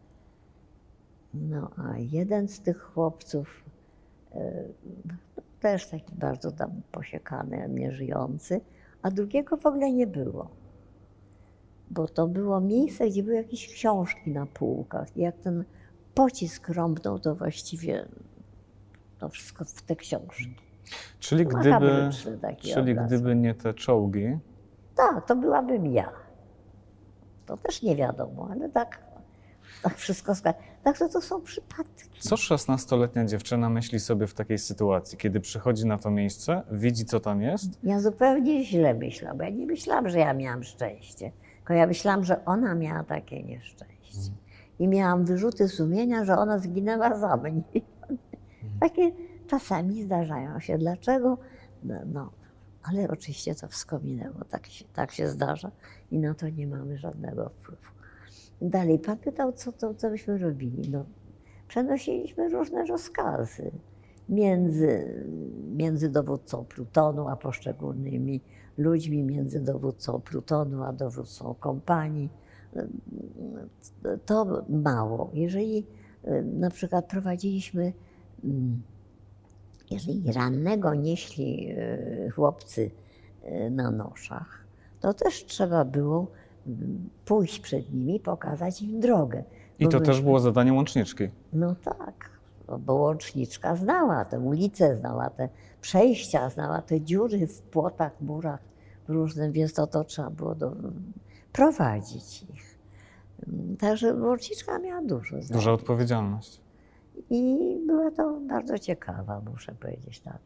No 1.33 1.71
a 1.77 1.97
jeden 1.97 2.47
z 2.47 2.59
tych 2.59 2.81
chłopców, 2.81 3.63
e, 4.31 4.63
też 5.61 5.87
taki 5.87 6.15
bardzo 6.15 6.51
tam 6.51 6.81
posiekany, 6.91 7.69
nieżyjący, 7.69 8.61
a 9.01 9.11
drugiego 9.11 9.57
w 9.57 9.65
ogóle 9.65 9.91
nie 9.91 10.07
było. 10.07 10.49
Bo 11.91 12.07
to 12.07 12.27
było 12.27 12.61
miejsce, 12.61 13.07
gdzie 13.07 13.23
były 13.23 13.35
jakieś 13.35 13.73
książki 13.73 14.31
na 14.31 14.45
półkach. 14.45 15.17
I 15.17 15.21
jak 15.21 15.37
ten 15.37 15.63
pocisk 16.13 16.69
rąbnął, 16.69 17.19
to 17.19 17.35
właściwie 17.35 18.05
to 19.19 19.29
wszystko 19.29 19.65
w 19.65 19.81
te 19.81 19.95
książki. 19.95 20.55
Czyli 21.19 21.45
gdyby, 21.45 22.09
czyli 22.59 22.91
obraz. 22.91 23.07
gdyby 23.07 23.35
nie 23.35 23.55
te 23.55 23.73
czołgi, 23.73 24.37
Tak, 24.95 25.27
to 25.27 25.35
byłabym 25.35 25.85
ja. 25.85 26.11
To 27.45 27.57
też 27.57 27.81
nie 27.81 27.95
wiadomo, 27.95 28.49
ale 28.51 28.69
tak, 28.69 29.10
tak 29.83 29.97
wszystko 29.97 30.35
ska- 30.35 30.53
Także 30.83 31.09
to 31.09 31.21
są 31.21 31.41
przypadki. 31.41 32.19
co 32.19 32.35
16-letnia 32.35 33.25
dziewczyna 33.25 33.69
myśli 33.69 33.99
sobie 33.99 34.27
w 34.27 34.33
takiej 34.33 34.57
sytuacji, 34.57 35.17
kiedy 35.17 35.39
przychodzi 35.39 35.85
na 35.85 35.97
to 35.97 36.11
miejsce, 36.11 36.61
widzi 36.71 37.05
co 37.05 37.19
tam 37.19 37.41
jest? 37.41 37.69
Ja 37.83 37.99
zupełnie 37.99 38.65
źle 38.65 38.93
myślałam, 38.93 39.37
bo 39.37 39.43
ja 39.43 39.49
nie 39.49 39.65
myślałam, 39.65 40.09
że 40.09 40.19
ja 40.19 40.33
miałam 40.33 40.63
szczęście, 40.63 41.31
tylko 41.57 41.73
ja 41.73 41.87
myślałam, 41.87 42.23
że 42.23 42.45
ona 42.45 42.75
miała 42.75 43.03
takie 43.03 43.43
nieszczęście. 43.43 44.31
I 44.79 44.87
miałam 44.87 45.25
wyrzuty 45.25 45.67
sumienia, 45.67 46.25
że 46.25 46.37
ona 46.37 46.59
zginęła 46.59 47.19
za 47.19 47.37
mnie. 47.37 47.61
Takie 48.79 49.11
czasami 49.47 50.03
zdarzają 50.03 50.59
się. 50.59 50.77
Dlaczego? 50.77 51.37
No, 51.83 51.95
no, 52.05 52.31
ale 52.83 53.07
oczywiście 53.09 53.55
to 53.55 53.67
wszystko 53.67 53.99
minęło. 53.99 54.45
Tak 54.49 54.67
się, 54.67 54.85
tak 54.93 55.11
się 55.11 55.27
zdarza 55.27 55.71
i 56.11 56.19
na 56.19 56.33
to 56.33 56.49
nie 56.49 56.67
mamy 56.67 56.97
żadnego 56.97 57.49
wpływu. 57.49 57.81
Dalej, 58.61 58.99
pan 58.99 59.17
pytał, 59.17 59.53
co, 59.53 59.71
to, 59.71 59.93
co 59.93 60.09
byśmy 60.09 60.37
robili. 60.37 60.89
No, 60.89 61.05
przenosiliśmy 61.67 62.49
różne 62.49 62.85
rozkazy 62.85 63.71
między, 64.29 65.23
między 65.75 66.09
dowódcą 66.09 66.65
plutonu 66.65 67.27
a 67.27 67.35
poszczególnymi 67.35 68.41
ludźmi, 68.77 69.23
między 69.23 69.59
dowódcą 69.59 70.21
plutonu 70.21 70.83
a 70.83 70.93
dowódcą 70.93 71.55
kompanii. 71.59 72.29
To 74.25 74.65
mało. 74.69 75.29
Jeżeli 75.33 75.85
na 76.43 76.69
przykład 76.69 77.05
prowadziliśmy, 77.05 77.93
jeżeli 79.91 80.31
rannego 80.31 80.93
nieśli 80.95 81.69
e, 81.69 82.29
chłopcy 82.29 82.91
e, 83.43 83.69
na 83.69 83.91
noszach, 83.91 84.65
to 84.99 85.13
też 85.13 85.45
trzeba 85.45 85.85
było 85.85 86.27
pójść 87.25 87.59
przed 87.59 87.93
nimi, 87.93 88.19
pokazać 88.19 88.81
im 88.81 88.99
drogę. 88.99 89.43
I 89.79 89.87
to 89.87 89.99
też 89.99 90.21
było 90.21 90.39
zadanie 90.39 90.73
łączniczki. 90.73 91.23
no 91.53 91.75
tak, 91.75 92.29
bo- 92.79 92.95
łączniczka 92.95 93.75
znała 93.75 94.25
te 94.25 94.39
ulice, 94.39 94.95
znała 94.95 95.29
te 95.29 95.49
przejścia, 95.81 96.49
znała 96.49 96.81
te 96.81 97.01
dziury 97.01 97.47
w 97.47 97.61
płotach, 97.61 98.21
murach 98.21 98.59
różnym, 99.07 99.51
więc 99.51 99.73
to, 99.73 99.87
to 99.87 100.03
trzeba 100.03 100.29
było 100.29 100.55
do, 100.55 100.75
prowadzić 101.53 102.43
ich. 102.43 102.77
Także 103.79 104.13
łączniczka 104.13 104.79
miała 104.79 105.01
dużo 105.01 105.41
zadań. 105.41 105.57
Duża 105.57 105.71
odpowiedzialność. 105.71 106.61
I 107.29 107.57
była 107.87 108.11
to 108.11 108.39
bardzo 108.47 108.79
ciekawa, 108.79 109.41
muszę 109.51 109.75
powiedzieć 109.75 110.19
tak. 110.19 110.39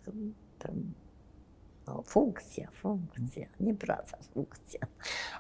No, 1.88 2.04
funkcja, 2.06 2.68
funkcja, 2.72 3.48
nie 3.60 3.74
praca, 3.74 4.18
funkcja. 4.34 4.80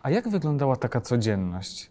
A 0.03 0.09
jak 0.09 0.29
wyglądała 0.29 0.75
taka 0.75 1.01
codzienność? 1.01 1.89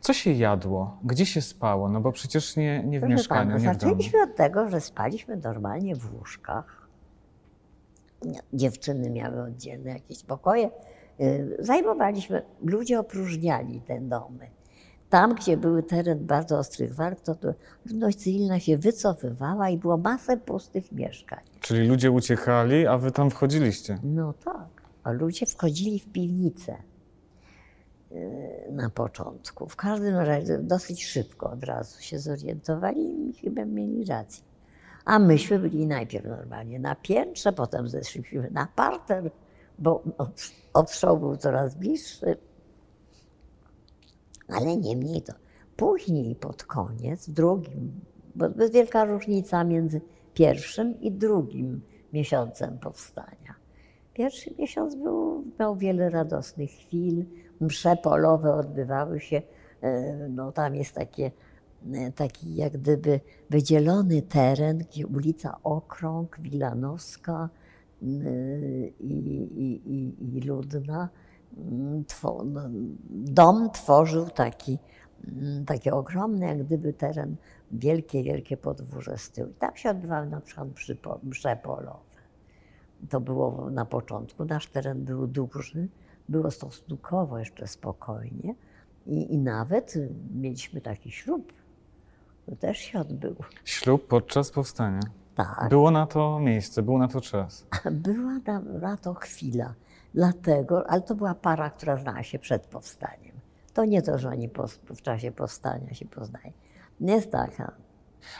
Co 0.00 0.12
się 0.12 0.32
jadło? 0.32 0.98
Gdzie 1.04 1.26
się 1.26 1.42
spało? 1.42 1.88
No 1.88 2.00
bo 2.00 2.12
przecież 2.12 2.56
nie, 2.56 2.84
nie 2.84 2.98
w 2.98 3.02
Proszę 3.02 3.14
mieszkaniu, 3.14 3.50
pana, 3.50 3.54
nie 3.54 3.70
w 3.70 3.80
zaczęliśmy 3.80 4.22
od 4.22 4.36
tego, 4.36 4.68
że 4.68 4.80
spaliśmy 4.80 5.36
normalnie 5.36 5.96
w 5.96 6.14
łóżkach. 6.14 6.88
Dziewczyny 8.52 9.10
miały 9.10 9.42
oddzielne 9.42 9.90
jakieś 9.90 10.22
pokoje. 10.22 10.70
Y, 11.20 11.56
Zajmowaliśmy, 11.58 12.42
ludzie 12.64 13.00
opróżniali 13.00 13.80
te 13.80 14.00
domy. 14.00 14.55
Tam, 15.10 15.34
gdzie 15.34 15.56
były 15.56 15.82
teren 15.82 16.26
bardzo 16.26 16.58
ostrych 16.58 16.94
walk, 16.94 17.20
to, 17.20 17.34
to 17.34 17.48
ludność 17.86 18.18
cywilna 18.18 18.60
się 18.60 18.78
wycofywała 18.78 19.70
i 19.70 19.78
było 19.78 19.96
masę 19.96 20.36
pustych 20.36 20.92
mieszkań. 20.92 21.44
Czyli 21.60 21.88
ludzie 21.88 22.10
uciekali, 22.10 22.86
a 22.86 22.98
wy 22.98 23.10
tam 23.10 23.30
wchodziliście. 23.30 23.98
No 24.02 24.32
tak, 24.32 24.82
a 25.02 25.12
ludzie 25.12 25.46
wchodzili 25.46 25.98
w 25.98 26.12
piwnicę 26.12 26.76
yy, 28.10 28.18
na 28.72 28.90
początku. 28.90 29.68
W 29.68 29.76
każdym 29.76 30.16
razie 30.16 30.58
dosyć 30.58 31.06
szybko 31.06 31.50
od 31.50 31.64
razu 31.64 32.02
się 32.02 32.18
zorientowali 32.18 33.30
i 33.30 33.32
chyba 33.32 33.64
mieli 33.64 34.04
rację. 34.04 34.44
A 35.04 35.18
myśmy 35.18 35.58
byli 35.58 35.86
najpierw 35.86 36.26
normalnie 36.26 36.78
na 36.78 36.94
piętrze, 36.94 37.52
potem 37.52 37.88
zeszliśmy 37.88 38.50
na 38.50 38.68
parter, 38.76 39.30
bo 39.78 40.02
odstrzał 40.72 41.18
był 41.18 41.36
coraz 41.36 41.74
bliższy. 41.74 42.36
Ale 44.48 44.76
niemniej 44.76 45.22
to 45.22 45.32
później 45.76 46.34
pod 46.34 46.64
koniec, 46.64 47.28
w 47.28 47.32
drugim, 47.32 48.00
bo 48.34 48.46
jest 48.58 48.74
wielka 48.74 49.04
różnica 49.04 49.64
między 49.64 50.00
pierwszym 50.34 51.00
i 51.00 51.12
drugim 51.12 51.80
miesiącem 52.12 52.78
powstania. 52.78 53.54
Pierwszy 54.14 54.54
miesiąc 54.58 54.94
był, 54.94 55.44
miał 55.60 55.76
wiele 55.76 56.10
radosnych 56.10 56.70
chwil, 56.70 57.24
msze 57.60 57.96
polowe 57.96 58.54
odbywały 58.54 59.20
się, 59.20 59.42
e, 59.80 60.14
no 60.28 60.52
tam 60.52 60.74
jest 60.74 60.94
takie, 60.94 61.30
e, 61.92 62.12
taki 62.12 62.54
jak 62.54 62.72
gdyby 62.72 63.20
wydzielony 63.50 64.22
teren, 64.22 64.78
gdzie 64.78 65.06
ulica 65.06 65.58
Okrąg, 65.62 66.40
Wilanowska 66.40 67.48
e, 68.02 68.06
i, 69.00 69.16
i, 69.56 69.80
i, 69.94 70.36
i 70.36 70.40
Ludna. 70.40 71.08
Two, 72.06 72.44
no, 72.44 72.60
dom 73.10 73.70
tworzył 73.70 74.30
taki, 74.30 74.78
mm, 75.28 75.64
takie 75.64 75.94
ogromne, 75.94 76.46
jak 76.46 76.64
gdyby 76.64 76.92
teren, 76.92 77.36
wielkie, 77.72 78.22
wielkie 78.22 78.56
podwórze 78.56 79.18
z 79.18 79.30
tyłu. 79.30 79.50
I 79.50 79.54
tam 79.54 79.76
się 79.76 79.90
odbywały 79.90 80.26
na 80.26 80.40
przykład 80.40 80.68
msze 81.22 81.56
polowe. 81.56 82.16
To 83.10 83.20
było 83.20 83.70
na 83.70 83.84
początku. 83.84 84.44
Nasz 84.44 84.66
teren 84.66 85.04
był 85.04 85.26
duży, 85.26 85.88
było 86.28 86.50
stosunkowo 86.50 87.38
jeszcze 87.38 87.66
spokojnie 87.66 88.54
i, 89.06 89.34
i 89.34 89.38
nawet 89.38 89.94
mieliśmy 90.34 90.80
taki 90.80 91.10
ślub. 91.10 91.52
To 92.46 92.56
też 92.56 92.78
się 92.78 93.00
odbył. 93.00 93.36
Ślub 93.64 94.06
podczas 94.06 94.50
powstania. 94.50 95.00
Tak, 95.34 95.66
Było 95.68 95.90
na 95.90 96.06
to 96.06 96.40
miejsce, 96.40 96.82
był 96.82 96.98
na 96.98 97.08
to 97.08 97.20
czas. 97.20 97.66
była 97.90 98.38
na, 98.46 98.60
na 98.60 98.96
to 98.96 99.14
chwila. 99.14 99.74
Dlatego, 100.16 100.90
ale 100.90 101.00
to 101.02 101.14
była 101.14 101.34
para, 101.34 101.70
która 101.70 101.96
znała 101.96 102.22
się 102.22 102.38
przed 102.38 102.66
powstaniem. 102.66 103.36
To 103.74 103.84
nie 103.84 104.02
to, 104.02 104.18
że 104.18 104.28
oni 104.28 104.48
po, 104.48 104.66
w 104.66 105.02
czasie 105.02 105.32
powstania 105.32 105.94
się 105.94 106.06
poznają. 106.06 106.52
Jest 107.00 107.30
taka. 107.32 107.72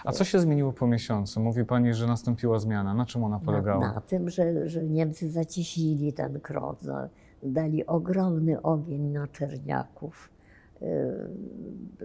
A 0.05 0.13
co 0.13 0.25
się 0.25 0.41
zmieniło 0.41 0.73
po 0.73 0.87
miesiącu? 0.87 1.41
Mówi 1.41 1.65
pani, 1.65 1.95
że 1.95 2.07
nastąpiła 2.07 2.59
zmiana. 2.59 2.95
Na 2.95 3.07
czym 3.07 3.25
ona 3.25 3.39
Na, 3.39 3.45
polegała? 3.45 3.93
na 3.95 4.01
tym, 4.01 4.31
że, 4.31 4.69
że 4.69 4.85
Niemcy 4.85 5.31
zacieśnili 5.31 6.13
ten 6.13 6.41
krok, 6.41 6.79
dali 7.43 7.87
ogromny 7.87 8.63
ogień 8.63 9.03
na 9.03 9.27
Czerniaków. 9.27 10.31
Yy, 10.81 10.89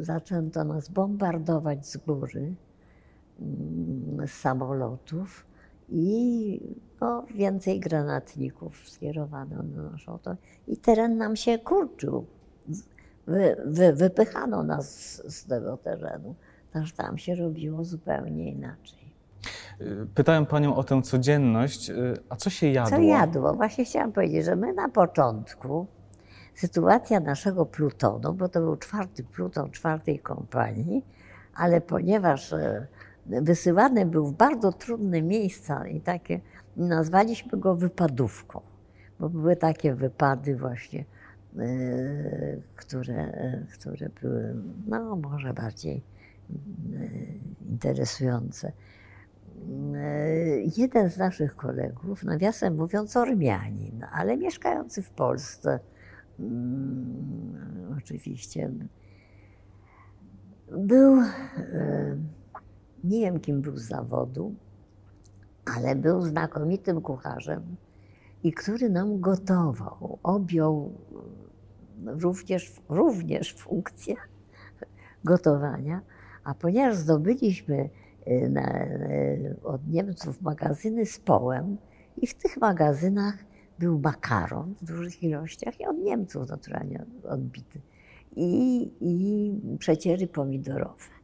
Zaczęto 0.04 0.64
nas 0.64 0.90
bombardować 0.90 1.88
z 1.88 1.98
góry, 1.98 2.54
mm, 3.40 4.28
z 4.28 4.32
samolotów 4.32 5.46
i 5.90 6.76
no, 7.02 7.26
więcej 7.36 7.80
granatników 7.80 8.90
skierowano 8.90 9.64
na 9.64 9.92
naszą 9.92 10.18
to. 10.18 10.36
I 10.68 10.78
teren 10.78 11.18
nam 11.18 11.36
się 11.36 11.60
kurczył. 11.60 12.26
Wy, 13.28 13.56
wy, 13.66 13.94
wypychano 13.94 14.64
nas 14.64 14.90
z, 14.90 15.36
z 15.36 15.46
tego 15.46 15.78
terenu. 15.78 16.36
Także 16.72 16.94
tam 16.94 17.18
się 17.18 17.36
robiło 17.36 17.84
zupełnie 17.84 18.52
inaczej. 18.52 19.02
Pytałem 20.16 20.46
panią 20.46 20.76
o 20.76 20.84
tę 20.84 21.02
codzienność, 21.02 21.92
a 22.30 22.36
co 22.36 22.50
się 22.50 22.68
jadło? 22.68 22.98
Co 22.98 23.04
jadło? 23.04 23.54
Właśnie 23.54 23.86
chciałam 23.86 24.12
powiedzieć, 24.12 24.46
że 24.46 24.56
my 24.56 24.74
na 24.74 24.90
początku, 24.90 25.88
sytuacja 26.56 27.20
naszego 27.20 27.66
plutonu, 27.66 28.34
bo 28.34 28.50
to 28.50 28.60
był 28.60 28.78
czwarty 28.78 29.24
pluton 29.24 29.72
czwartej 29.72 30.20
kompanii, 30.20 31.06
ale 31.56 31.82
ponieważ 31.82 32.54
e, 32.54 32.88
wysyłany 33.26 34.06
był 34.06 34.26
w 34.26 34.34
bardzo 34.34 34.72
trudne 34.72 35.22
miejsca 35.22 35.88
i 35.88 36.02
takie, 36.02 36.40
nazwaliśmy 36.78 37.60
go 37.60 37.76
wypadówką, 37.76 38.62
bo 39.20 39.30
były 39.30 39.56
takie 39.56 39.94
wypady 39.94 40.56
właśnie, 40.56 41.06
e, 41.58 41.66
które, 42.76 43.16
e, 43.16 43.66
które 43.74 44.10
były, 44.22 44.56
no 44.88 45.16
może 45.16 45.54
bardziej 45.54 46.04
e, 46.50 46.54
interesujące. 47.70 48.72
Jeden 50.78 51.10
z 51.10 51.18
naszych 51.18 51.56
kolegów, 51.56 52.24
nawiasem 52.24 52.76
mówiąc 52.76 53.18
Ormianin, 53.18 54.06
ale 54.12 54.38
mieszkający 54.38 55.02
w 55.02 55.10
Polsce, 55.10 55.80
mm, 56.40 57.96
oczywiście, 57.98 58.72
Był, 60.78 61.22
nie 63.04 63.20
wiem 63.20 63.40
kim 63.40 63.62
był 63.62 63.78
z 63.78 63.88
zawodu, 63.88 64.56
ale 65.66 65.96
był 65.96 66.22
znakomitym 66.22 67.02
kucharzem 67.02 67.76
i 68.44 68.54
który 68.54 68.90
nam 68.90 69.20
gotował. 69.20 70.20
Objął 70.24 70.94
również, 72.06 72.82
również 72.90 73.54
funkcję 73.54 74.16
gotowania, 75.24 76.02
a 76.44 76.54
ponieważ 76.54 76.96
zdobyliśmy 76.96 77.90
y, 78.28 78.50
na, 78.50 78.86
y, 78.86 79.56
od 79.64 79.88
Niemców 79.88 80.42
magazyny 80.42 81.06
z 81.06 81.20
połem 81.20 81.78
i 82.18 82.28
w 82.28 82.34
tych 82.34 82.58
magazynach 82.58 83.36
był 83.80 84.00
makaron 84.00 84.76
w 84.82 84.86
dużych 84.86 85.24
ilościach 85.24 85.80
i 85.80 85.86
od 85.86 85.98
Niemców 85.98 86.50
naturalnie 86.50 87.06
odbity 87.24 87.82
i, 88.36 88.92
i 89.02 89.78
przeciery 89.78 90.28
pomidorowe. 90.28 91.21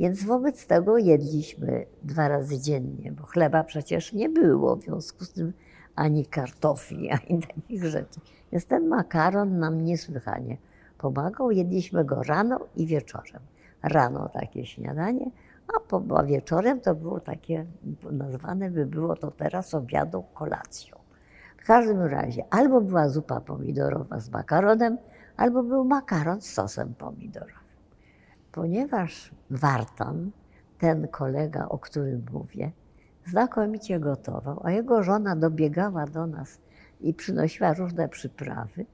Więc 0.00 0.24
wobec 0.24 0.66
tego 0.66 0.98
jedliśmy 0.98 1.86
dwa 2.02 2.28
razy 2.28 2.60
dziennie, 2.60 3.12
bo 3.12 3.26
chleba 3.26 3.64
przecież 3.64 4.12
nie 4.12 4.28
było, 4.28 4.76
w 4.76 4.82
związku 4.82 5.24
z 5.24 5.32
tym 5.32 5.52
ani 5.96 6.26
kartofli, 6.26 7.10
ani 7.28 7.42
takich 7.42 7.84
rzeczy. 7.84 8.20
Więc 8.52 8.66
ten 8.66 8.88
makaron 8.88 9.58
nam 9.58 9.84
niesłychanie 9.84 10.56
pomagał. 10.98 11.50
Jedliśmy 11.50 12.04
go 12.04 12.22
rano 12.22 12.60
i 12.76 12.86
wieczorem. 12.86 13.42
Rano 13.82 14.28
takie 14.28 14.66
śniadanie, 14.66 15.30
a, 15.76 15.80
po, 15.80 16.02
a 16.16 16.22
wieczorem 16.22 16.80
to 16.80 16.94
było 16.94 17.20
takie, 17.20 17.66
nazwane 18.12 18.70
by 18.70 18.86
było 18.86 19.16
to 19.16 19.30
teraz 19.30 19.74
obiadą, 19.74 20.24
kolacją. 20.34 20.96
W 21.62 21.66
każdym 21.66 22.02
razie 22.02 22.44
albo 22.50 22.80
była 22.80 23.08
zupa 23.08 23.40
pomidorowa 23.40 24.20
z 24.20 24.30
makaronem, 24.30 24.98
albo 25.36 25.62
był 25.62 25.84
makaron 25.84 26.40
z 26.40 26.52
sosem 26.52 26.94
pomidorowym. 26.94 27.59
Ponieważ 28.52 29.30
Wartan, 29.50 30.30
ten 30.78 31.08
kolega, 31.08 31.68
o 31.68 31.78
którym 31.78 32.26
mówię, 32.32 32.72
znakomicie 33.26 34.00
gotował, 34.00 34.60
a 34.64 34.70
jego 34.70 35.02
żona 35.02 35.36
dobiegała 35.36 36.06
do 36.06 36.26
nas 36.26 36.58
i 37.00 37.14
przynosiła 37.14 37.74
różne 37.74 38.08
przyprawy, 38.08 38.86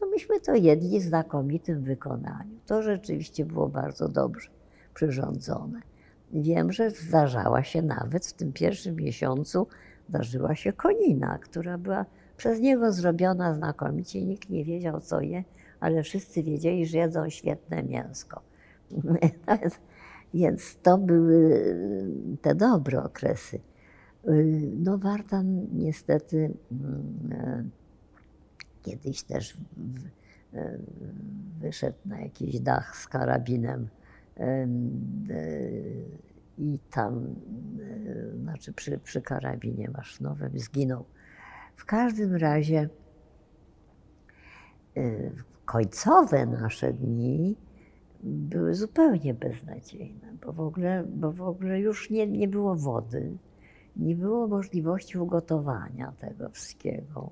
to 0.00 0.06
myśmy 0.06 0.40
to 0.40 0.54
jedli 0.54 1.00
w 1.00 1.02
znakomitym 1.02 1.82
wykonaniu. 1.82 2.58
To 2.66 2.82
rzeczywiście 2.82 3.44
było 3.44 3.68
bardzo 3.68 4.08
dobrze 4.08 4.50
przyrządzone. 4.94 5.80
Wiem, 6.32 6.72
że 6.72 6.90
zdarzała 6.90 7.62
się 7.62 7.82
nawet 7.82 8.26
w 8.26 8.32
tym 8.32 8.52
pierwszym 8.52 8.96
miesiącu, 8.96 9.66
zdarzyła 10.08 10.54
się 10.54 10.72
konina, 10.72 11.38
która 11.38 11.78
była 11.78 12.06
przez 12.36 12.60
niego 12.60 12.92
zrobiona 12.92 13.54
znakomicie. 13.54 14.24
Nikt 14.24 14.50
nie 14.50 14.64
wiedział, 14.64 15.00
co 15.00 15.20
je, 15.20 15.44
ale 15.80 16.02
wszyscy 16.02 16.42
wiedzieli, 16.42 16.86
że 16.86 16.98
jedzą 16.98 17.30
świetne 17.30 17.82
mięsko. 17.82 18.40
Więc 20.34 20.76
to 20.82 20.98
były 20.98 21.76
te 22.42 22.54
dobre 22.54 23.02
okresy. 23.02 23.60
No 24.78 24.98
Wartan 24.98 25.66
niestety 25.72 26.54
mm, 26.72 27.32
e, 27.32 27.64
kiedyś 28.82 29.22
też 29.22 29.56
e, 30.54 30.78
wyszedł 31.60 31.98
na 32.06 32.20
jakiś 32.20 32.60
dach 32.60 32.96
z 32.96 33.08
karabinem 33.08 33.88
e, 34.36 34.68
i 36.58 36.78
tam, 36.90 37.34
znaczy 38.42 38.72
przy, 38.72 38.98
przy 38.98 39.22
karabinie 39.22 39.90
maszynowym 39.90 40.58
zginął. 40.58 41.04
W 41.76 41.84
każdym 41.84 42.34
razie 42.34 42.88
końcowe 45.64 46.46
nasze 46.46 46.92
dni 46.92 47.56
były 48.24 48.74
zupełnie 48.74 49.34
beznadziejne, 49.34 50.32
bo 50.46 50.52
w 50.52 50.60
ogóle, 50.60 51.04
bo 51.08 51.32
w 51.32 51.42
ogóle 51.42 51.80
już 51.80 52.10
nie, 52.10 52.26
nie 52.26 52.48
było 52.48 52.74
wody 52.74 53.38
nie 53.96 54.16
było 54.16 54.48
możliwości 54.48 55.18
ugotowania 55.18 56.12
tego 56.12 56.48
wszystkiego. 56.48 57.30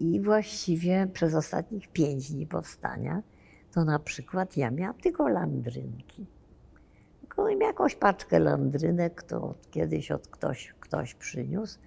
I 0.00 0.20
właściwie 0.20 1.08
przez 1.12 1.34
ostatnich 1.34 1.88
pięć 1.88 2.32
dni 2.32 2.46
powstania, 2.46 3.22
to 3.72 3.84
na 3.84 3.98
przykład 3.98 4.56
ja 4.56 4.70
miałam 4.70 4.94
tylko 4.94 5.28
landrynki. 5.28 6.26
Tylko 7.20 7.48
jakąś 7.48 7.94
paczkę 7.94 8.38
landrynek, 8.38 9.22
to 9.22 9.54
kiedyś 9.70 10.10
od 10.10 10.28
ktoś, 10.28 10.74
ktoś 10.80 11.14
przyniósł 11.14 11.78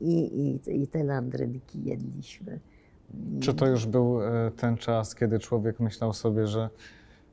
i, 0.00 0.40
i, 0.66 0.82
i 0.82 0.88
te 0.88 1.04
landrynki 1.04 1.84
jedliśmy. 1.84 2.60
Czy 3.40 3.54
to 3.54 3.66
już 3.66 3.86
był 3.86 4.22
e, 4.22 4.50
ten 4.56 4.76
czas, 4.76 5.14
kiedy 5.14 5.38
człowiek 5.38 5.80
myślał 5.80 6.12
sobie, 6.12 6.46
że 6.46 6.70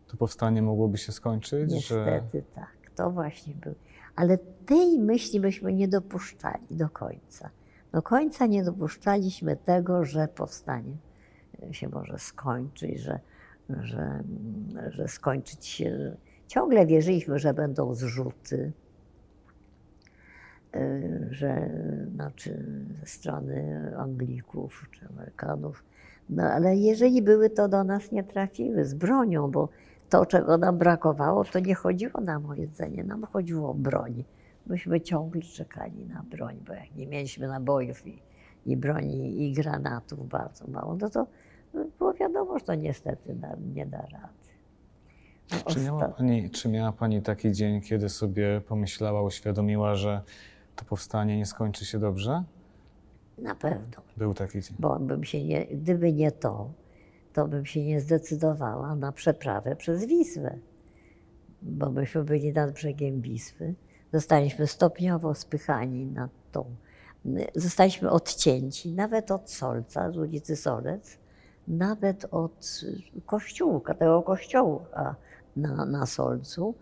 to 0.08 0.18
powstanie 0.18 0.62
mogłoby 0.62 0.98
się 0.98 1.12
skończyć? 1.12 1.72
Niestety 1.72 2.38
że... 2.38 2.56
tak, 2.56 2.92
to 2.96 3.12
właśnie 3.12 3.54
był. 3.54 3.76
Ale 4.16 4.38
tej 4.66 5.00
myśli 5.00 5.40
myśmy 5.40 5.74
nie 5.74 5.88
dopuszczali 5.88 6.68
do 6.72 6.90
końca. 6.90 7.50
Do 7.92 8.02
końca 8.02 8.46
nie 8.46 8.64
dopuszczaliśmy 8.64 9.56
tego, 9.56 10.06
że 10.06 10.28
powstanie 10.28 10.98
się 11.72 11.90
może 11.90 12.20
skończyć, 12.20 13.00
że, 13.00 13.20
że, 13.70 14.24
że 14.88 15.08
skończyć 15.08 15.66
się. 15.66 16.16
Ciągle 16.48 16.86
wierzyliśmy, 16.86 17.40
że 17.40 17.54
będą 17.54 17.94
zrzuty, 17.94 18.72
y, 20.76 21.28
że 21.32 21.70
znaczy 22.16 22.66
ze 23.00 23.06
strony 23.06 23.92
Anglików 23.98 24.90
czy 24.92 25.08
Amerykanów. 25.08 25.84
No 26.30 26.44
ale 26.44 26.76
jeżeli 26.76 27.22
były, 27.22 27.50
to 27.50 27.68
do 27.68 27.84
nas 27.84 28.12
nie 28.12 28.24
trafiły 28.24 28.86
z 28.86 28.94
bronią, 28.94 29.52
bo 29.52 29.70
to, 30.10 30.26
czego 30.26 30.58
nam 30.58 30.78
brakowało, 30.78 31.44
to 31.44 31.60
nie 31.60 31.76
chodziło 31.76 32.22
nam 32.22 32.46
o 32.46 32.54
jedzenie, 32.54 33.04
nam 33.04 33.24
chodziło 33.24 33.70
o 33.70 33.74
broń. 33.74 34.24
Myśmy 34.68 35.02
ciągle 35.02 35.42
czekali 35.42 36.06
na 36.06 36.24
broń, 36.24 36.58
bo 36.68 36.74
jak 36.74 36.96
nie 36.96 37.08
mieliśmy 37.08 37.48
nabojów 37.48 38.08
i, 38.08 38.22
i 38.66 38.78
broni, 38.78 39.44
i 39.44 39.54
granatów 39.54 40.28
bardzo 40.28 40.68
mało, 40.68 40.96
no 40.96 41.10
to 41.10 41.28
było 41.98 42.14
wiadomo, 42.14 42.60
że 42.60 42.66
to 42.66 42.76
niestety 42.76 43.36
nie 43.74 43.86
da 43.86 44.02
rady. 44.02 44.42
No, 45.52 45.58
czy, 45.74 45.80
miała 45.80 46.08
pani, 46.08 46.50
czy 46.50 46.70
miała 46.70 46.92
Pani 46.92 47.22
taki 47.22 47.52
dzień, 47.52 47.82
kiedy 47.82 48.10
sobie 48.10 48.62
pomyślała, 48.68 49.22
uświadomiła, 49.22 49.96
że 49.96 50.22
to 50.76 50.86
powstanie 50.86 51.38
nie 51.38 51.46
skończy 51.46 51.86
się 51.86 52.00
dobrze? 52.00 52.44
Na 53.38 53.56
pewno. 53.56 54.02
Był 54.18 54.34
taki 54.34 54.62
dzień. 54.62 54.76
Bo 54.80 55.00
bym 55.00 55.24
się 55.24 55.44
nie, 55.44 55.66
gdyby 55.66 56.14
nie 56.14 56.32
to, 56.32 56.70
to 57.34 57.48
bym 57.48 57.66
się 57.66 57.86
nie 57.86 58.02
zdecydowała 58.02 58.96
na 58.96 59.12
przeprawę 59.12 59.76
przez 59.76 60.06
Wisłę, 60.06 60.58
bo 61.62 61.92
myśmy 61.92 62.24
byli 62.24 62.54
nad 62.54 62.72
brzegiem 62.72 63.22
Wisły. 63.22 63.76
Zostaliśmy 64.14 64.68
stopniowo 64.68 65.36
spychani 65.36 66.06
na 66.06 66.30
tą. 66.52 66.66
Zostaliśmy 67.56 68.10
odcięci 68.10 68.92
nawet 68.92 69.32
od 69.32 69.52
Solca, 69.52 70.12
z 70.12 70.18
ulicy 70.18 70.56
Solec, 70.56 71.18
nawet 71.68 72.26
od 72.32 72.82
kościółka, 73.26 73.94
tego 73.94 74.22
kościoła 74.22 75.16
na, 75.56 75.86
na 75.86 76.06
Solcu. 76.06 76.76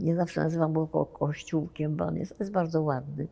Nie 0.00 0.16
zawsze 0.16 0.40
nazywam 0.40 0.72
go 0.72 1.06
kościółkiem, 1.06 1.96
bo 1.96 2.04
on 2.04 2.16
jest, 2.16 2.40
jest 2.40 2.52
bardzo 2.52 2.82
ładny. 2.82 3.28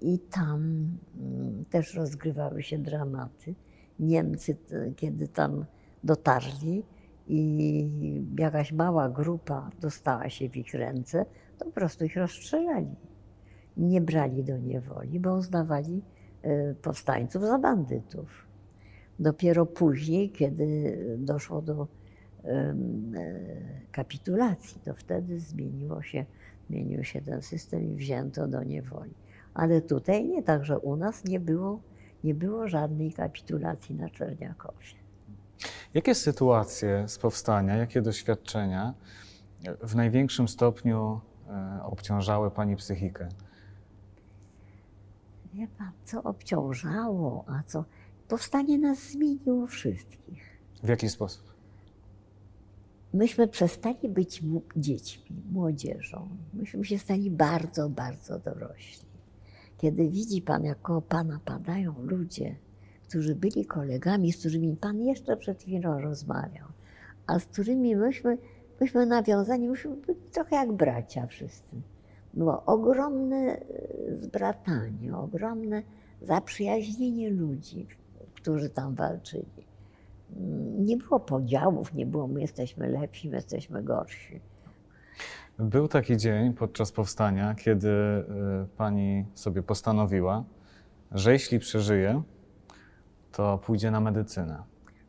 I, 0.00 0.18
tam 0.30 0.88
mm, 1.20 1.64
też 1.64 1.94
rozgrywały 1.94 2.62
się 2.62 2.78
dramaty. 2.78 3.54
Niemcy, 3.98 4.56
kiedy 4.96 5.28
tam 5.28 5.64
dotarli 6.04 6.82
i 7.26 7.88
jakaś 8.38 8.72
mała 8.72 9.08
grupa 9.08 9.70
dostała 9.80 10.28
się 10.28 10.48
w 10.48 10.56
ich 10.56 10.74
ręce, 10.74 11.26
to 11.58 11.64
po 11.64 11.70
prostu 11.70 12.04
ich 12.04 12.16
rozstrzelali. 12.16 12.96
Nie 13.76 14.00
brali 14.00 14.44
do 14.44 14.58
niewoli, 14.58 15.20
bo 15.20 15.34
uznawali 15.34 16.02
e, 16.42 16.74
powstańców 16.74 17.42
za 17.42 17.58
bandytów. 17.58 18.46
Dopiero 19.18 19.66
później, 19.66 20.30
kiedy 20.30 20.98
doszło 21.18 21.62
do 21.62 21.86
kapitulacji, 23.92 24.80
to 24.84 24.94
wtedy 24.94 25.40
zmieniło 25.40 26.02
się, 26.02 26.24
zmienił 26.68 27.04
się 27.04 27.20
ten 27.20 27.42
system 27.42 27.92
i 27.92 27.94
wzięto 27.94 28.48
do 28.48 28.62
niewoli. 28.62 29.14
Ale 29.54 29.80
tutaj 29.80 30.24
nie, 30.24 30.42
także 30.42 30.78
u 30.78 30.96
nas 30.96 31.24
nie 31.24 31.40
było 31.40 31.80
nie 32.24 32.34
było 32.34 32.68
żadnej 32.68 33.12
kapitulacji 33.12 33.94
na 33.94 34.10
Czerniakowie. 34.10 34.86
Jakie 35.94 36.14
sytuacje 36.14 37.08
z 37.08 37.18
powstania, 37.18 37.76
jakie 37.76 38.02
doświadczenia 38.02 38.94
w 39.82 39.96
największym 39.96 40.48
stopniu 40.48 41.20
e, 41.48 41.80
obciążały 41.82 42.50
Pani 42.50 42.76
psychikę? 42.76 43.28
Wie 45.54 45.68
Pan, 45.78 45.92
co 46.04 46.22
obciążało, 46.22 47.44
a 47.48 47.62
co... 47.66 47.84
Powstanie 48.28 48.78
nas 48.78 48.98
zmieniło 48.98 49.66
wszystkich. 49.66 50.58
W 50.82 50.88
jaki 50.88 51.08
sposób? 51.08 51.53
Myśmy 53.14 53.48
przestali 53.48 54.08
być 54.08 54.42
dziećmi, 54.76 55.42
młodzieżą. 55.52 56.28
Myśmy 56.54 56.84
się 56.84 56.98
stali 56.98 57.30
bardzo, 57.30 57.88
bardzo 57.88 58.38
dorośli. 58.38 59.06
Kiedy 59.78 60.08
widzi 60.08 60.42
Pan, 60.42 60.64
jak 60.64 60.82
koło 60.82 61.02
Pana 61.02 61.40
padają 61.44 61.94
ludzie, 62.02 62.56
którzy 63.08 63.34
byli 63.34 63.66
kolegami, 63.66 64.32
z 64.32 64.38
którymi 64.38 64.76
Pan 64.76 65.00
jeszcze 65.00 65.36
przed 65.36 65.62
chwilą 65.62 66.00
rozmawiał, 66.00 66.68
a 67.26 67.38
z 67.38 67.46
którymi 67.46 67.96
myśmy, 67.96 68.38
myśmy 68.80 69.06
nawiązani, 69.06 69.68
myśmy 69.68 69.96
byli 69.96 70.18
trochę 70.32 70.56
jak 70.56 70.72
bracia 70.72 71.26
wszyscy. 71.26 71.76
Było 72.34 72.64
ogromne 72.64 73.36
e, 73.36 73.60
zbratanie, 74.16 75.16
ogromne 75.16 75.82
zaprzyjaźnienie 76.22 77.30
ludzi, 77.30 77.86
którzy 78.34 78.70
tam 78.70 78.94
walczyli. 78.94 79.73
Nie 80.78 80.96
było 80.96 81.20
podziałów, 81.20 81.94
nie 81.94 82.06
było 82.06 82.26
my 82.26 82.40
jesteśmy 82.40 82.88
lepsi, 82.88 83.28
my 83.28 83.36
jesteśmy 83.36 83.82
gorsi. 83.82 84.40
Był 85.58 85.88
taki 85.88 86.16
dzień 86.16 86.52
podczas 86.52 86.92
powstania, 86.92 87.54
kiedy 87.54 87.88
y, 87.88 88.24
pani 88.76 89.24
sobie 89.34 89.62
postanowiła, 89.62 90.44
że 91.12 91.32
jeśli 91.32 91.58
przeżyje, 91.58 92.22
to 93.32 93.58
pójdzie 93.58 93.90
na 93.90 94.00
medycynę. 94.00 94.62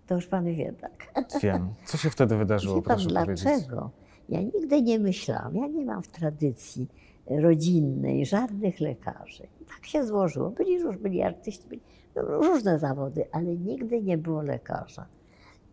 To 0.08 0.16
już 0.16 0.28
pan 0.28 0.46
wie, 0.46 0.74
tak. 0.74 1.14
Wiem. 1.44 1.74
Co 1.86 1.98
się 1.98 2.10
wtedy 2.10 2.38
wydarzyło, 2.38 2.76
Wie 2.76 2.82
pan 2.82 2.96
proszę 2.98 3.10
powiedzieć? 3.16 3.44
dlaczego? 3.44 3.92
Ja 4.30 4.42
nigdy 4.42 4.82
nie 4.82 5.00
myślałam, 5.00 5.56
ja 5.56 5.68
nie 5.68 5.86
mam 5.86 6.04
w 6.04 6.08
tradycji 6.08 6.88
rodzinnej 7.28 8.26
żadnych 8.26 8.80
lekarzy. 8.80 9.44
Tak 9.68 9.86
się 9.86 10.04
złożyło. 10.06 10.50
Byli, 10.50 10.80
róż- 10.84 10.98
byli 10.98 11.22
artyści, 11.22 11.68
byli 11.70 11.82
różne 12.16 12.80
zawody, 12.80 13.26
ale 13.32 13.56
nigdy 13.56 14.02
nie 14.02 14.18
było 14.18 14.42
lekarza. 14.42 15.06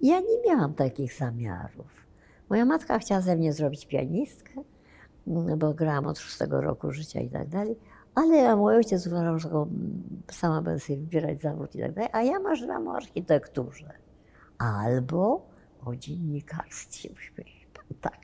Ja 0.01 0.21
nie 0.21 0.51
miałam 0.51 0.75
takich 0.75 1.15
zamiarów. 1.15 2.07
Moja 2.51 2.65
matka 2.65 2.99
chciała 2.99 3.21
ze 3.21 3.37
mnie 3.37 3.53
zrobić 3.53 3.87
pianistkę, 3.87 4.53
mm, 5.27 5.59
bo 5.59 5.75
grałam 5.75 6.07
od 6.07 6.19
szóstego 6.19 6.61
roku 6.61 6.91
życia 6.91 7.21
i 7.21 7.29
tak 7.29 7.49
dalej. 7.49 7.79
Ale 8.15 8.57
mój 8.57 8.77
ojciec 8.77 9.07
uważał, 9.07 9.39
że 9.39 9.49
mm, 9.49 9.69
sama 10.31 10.63
będę 10.63 10.81
sobie 10.81 10.99
wybierać 10.99 11.41
zawód 11.41 11.75
i 11.75 11.81
tak 11.81 11.93
dalej, 11.93 12.11
a 12.13 12.23
ja 12.23 12.39
marzyłam 12.39 12.89
o 12.89 12.97
architekturze 12.97 13.93
albo 14.59 15.47
o 15.85 15.97
dziennikarstwie. 15.97 17.09
Tak. 18.01 18.19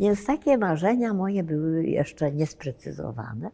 Więc 0.00 0.26
takie 0.26 0.58
marzenia 0.58 1.14
moje 1.14 1.42
były 1.42 1.84
jeszcze 1.84 2.32
niesprecyzowane, 2.32 3.50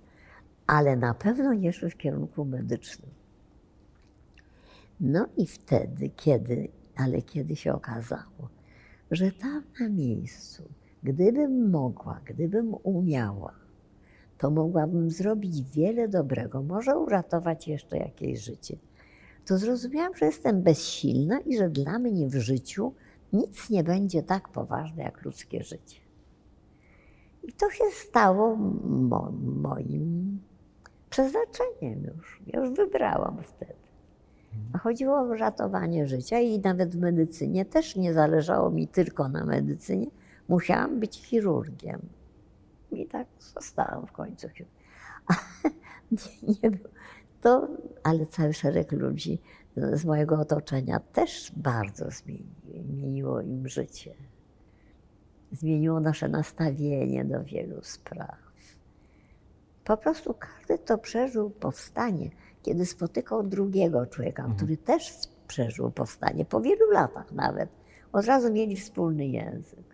ale 0.66 0.96
na 0.96 1.14
pewno 1.14 1.54
nie 1.54 1.72
szły 1.72 1.90
w 1.90 1.96
kierunku 1.96 2.44
medycznym. 2.44 3.10
No 5.00 5.26
i 5.36 5.46
wtedy, 5.46 6.10
kiedy, 6.16 6.68
ale 6.96 7.22
kiedy 7.22 7.56
się 7.56 7.72
okazało, 7.72 8.48
że 9.10 9.32
tam 9.32 9.62
na 9.80 9.88
miejscu, 9.88 10.62
gdybym 11.02 11.70
mogła, 11.70 12.20
gdybym 12.24 12.74
umiała, 12.82 13.54
to 14.38 14.50
mogłabym 14.50 15.10
zrobić 15.10 15.62
wiele 15.62 16.08
dobrego, 16.08 16.62
może 16.62 16.98
uratować 16.98 17.68
jeszcze 17.68 17.96
jakieś 17.96 18.40
życie 18.40 18.76
to 19.46 19.58
zrozumiałam, 19.58 20.16
że 20.16 20.26
jestem 20.26 20.62
bezsilna 20.62 21.40
i 21.40 21.56
że 21.56 21.68
dla 21.68 21.98
mnie 21.98 22.28
w 22.28 22.34
życiu 22.34 22.94
nic 23.32 23.70
nie 23.70 23.84
będzie 23.84 24.22
tak 24.22 24.48
poważne 24.48 25.02
jak 25.02 25.24
ludzkie 25.24 25.62
życie. 25.62 26.00
I 27.42 27.52
to 27.52 27.70
się 27.70 27.84
stało 27.90 28.56
mo- 28.56 29.32
moim 29.42 30.40
przeznaczeniem 31.10 32.04
już. 32.04 32.42
Ja 32.46 32.60
już 32.60 32.70
wybrałam 32.70 33.42
wtedy. 33.42 33.85
Chodziło 34.86 35.18
o 35.18 35.34
ratowanie 35.34 36.06
życia 36.06 36.40
i 36.40 36.58
nawet 36.58 36.96
w 36.96 36.98
medycynie 36.98 37.64
też 37.64 37.96
nie 37.96 38.14
zależało 38.14 38.70
mi 38.70 38.88
tylko 38.88 39.28
na 39.28 39.44
medycynie. 39.44 40.06
Musiałam 40.48 41.00
być 41.00 41.22
chirurgiem. 41.22 42.00
I 42.92 43.06
tak 43.06 43.26
zostałam 43.54 44.06
w 44.06 44.12
końcu. 44.12 44.48
nie, 46.12 46.54
nie 46.62 46.70
było. 46.70 46.88
To, 47.40 47.68
ale 48.02 48.26
cały 48.26 48.52
szereg 48.52 48.92
ludzi 48.92 49.38
z 49.76 50.04
mojego 50.04 50.40
otoczenia 50.40 51.00
też 51.00 51.52
bardzo 51.56 52.04
zmieniło 52.10 53.40
im 53.40 53.68
życie. 53.68 54.14
Zmieniło 55.52 56.00
nasze 56.00 56.28
nastawienie 56.28 57.24
do 57.24 57.44
wielu 57.44 57.82
spraw. 57.82 58.36
Po 59.84 59.96
prostu 59.96 60.34
każdy, 60.34 60.78
kto 60.78 60.98
przeżył 60.98 61.50
powstanie, 61.50 62.30
kiedy 62.66 62.86
spotykał 62.86 63.42
drugiego 63.42 64.06
człowieka, 64.06 64.50
który 64.56 64.76
też 64.76 65.12
przeżył 65.48 65.90
powstanie, 65.90 66.44
po 66.44 66.60
wielu 66.60 66.90
latach 66.90 67.32
nawet, 67.32 67.68
od 68.12 68.24
razu 68.24 68.52
mieli 68.52 68.76
wspólny 68.76 69.26
język. 69.26 69.86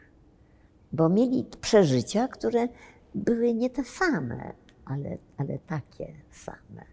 Bo 0.92 1.08
mieli 1.08 1.46
przeżycia, 1.60 2.28
które 2.28 2.68
były 3.14 3.54
nie 3.54 3.70
te 3.70 3.84
same, 3.84 4.52
ale, 4.84 5.18
ale 5.36 5.58
takie 5.58 6.12
same. 6.30 6.84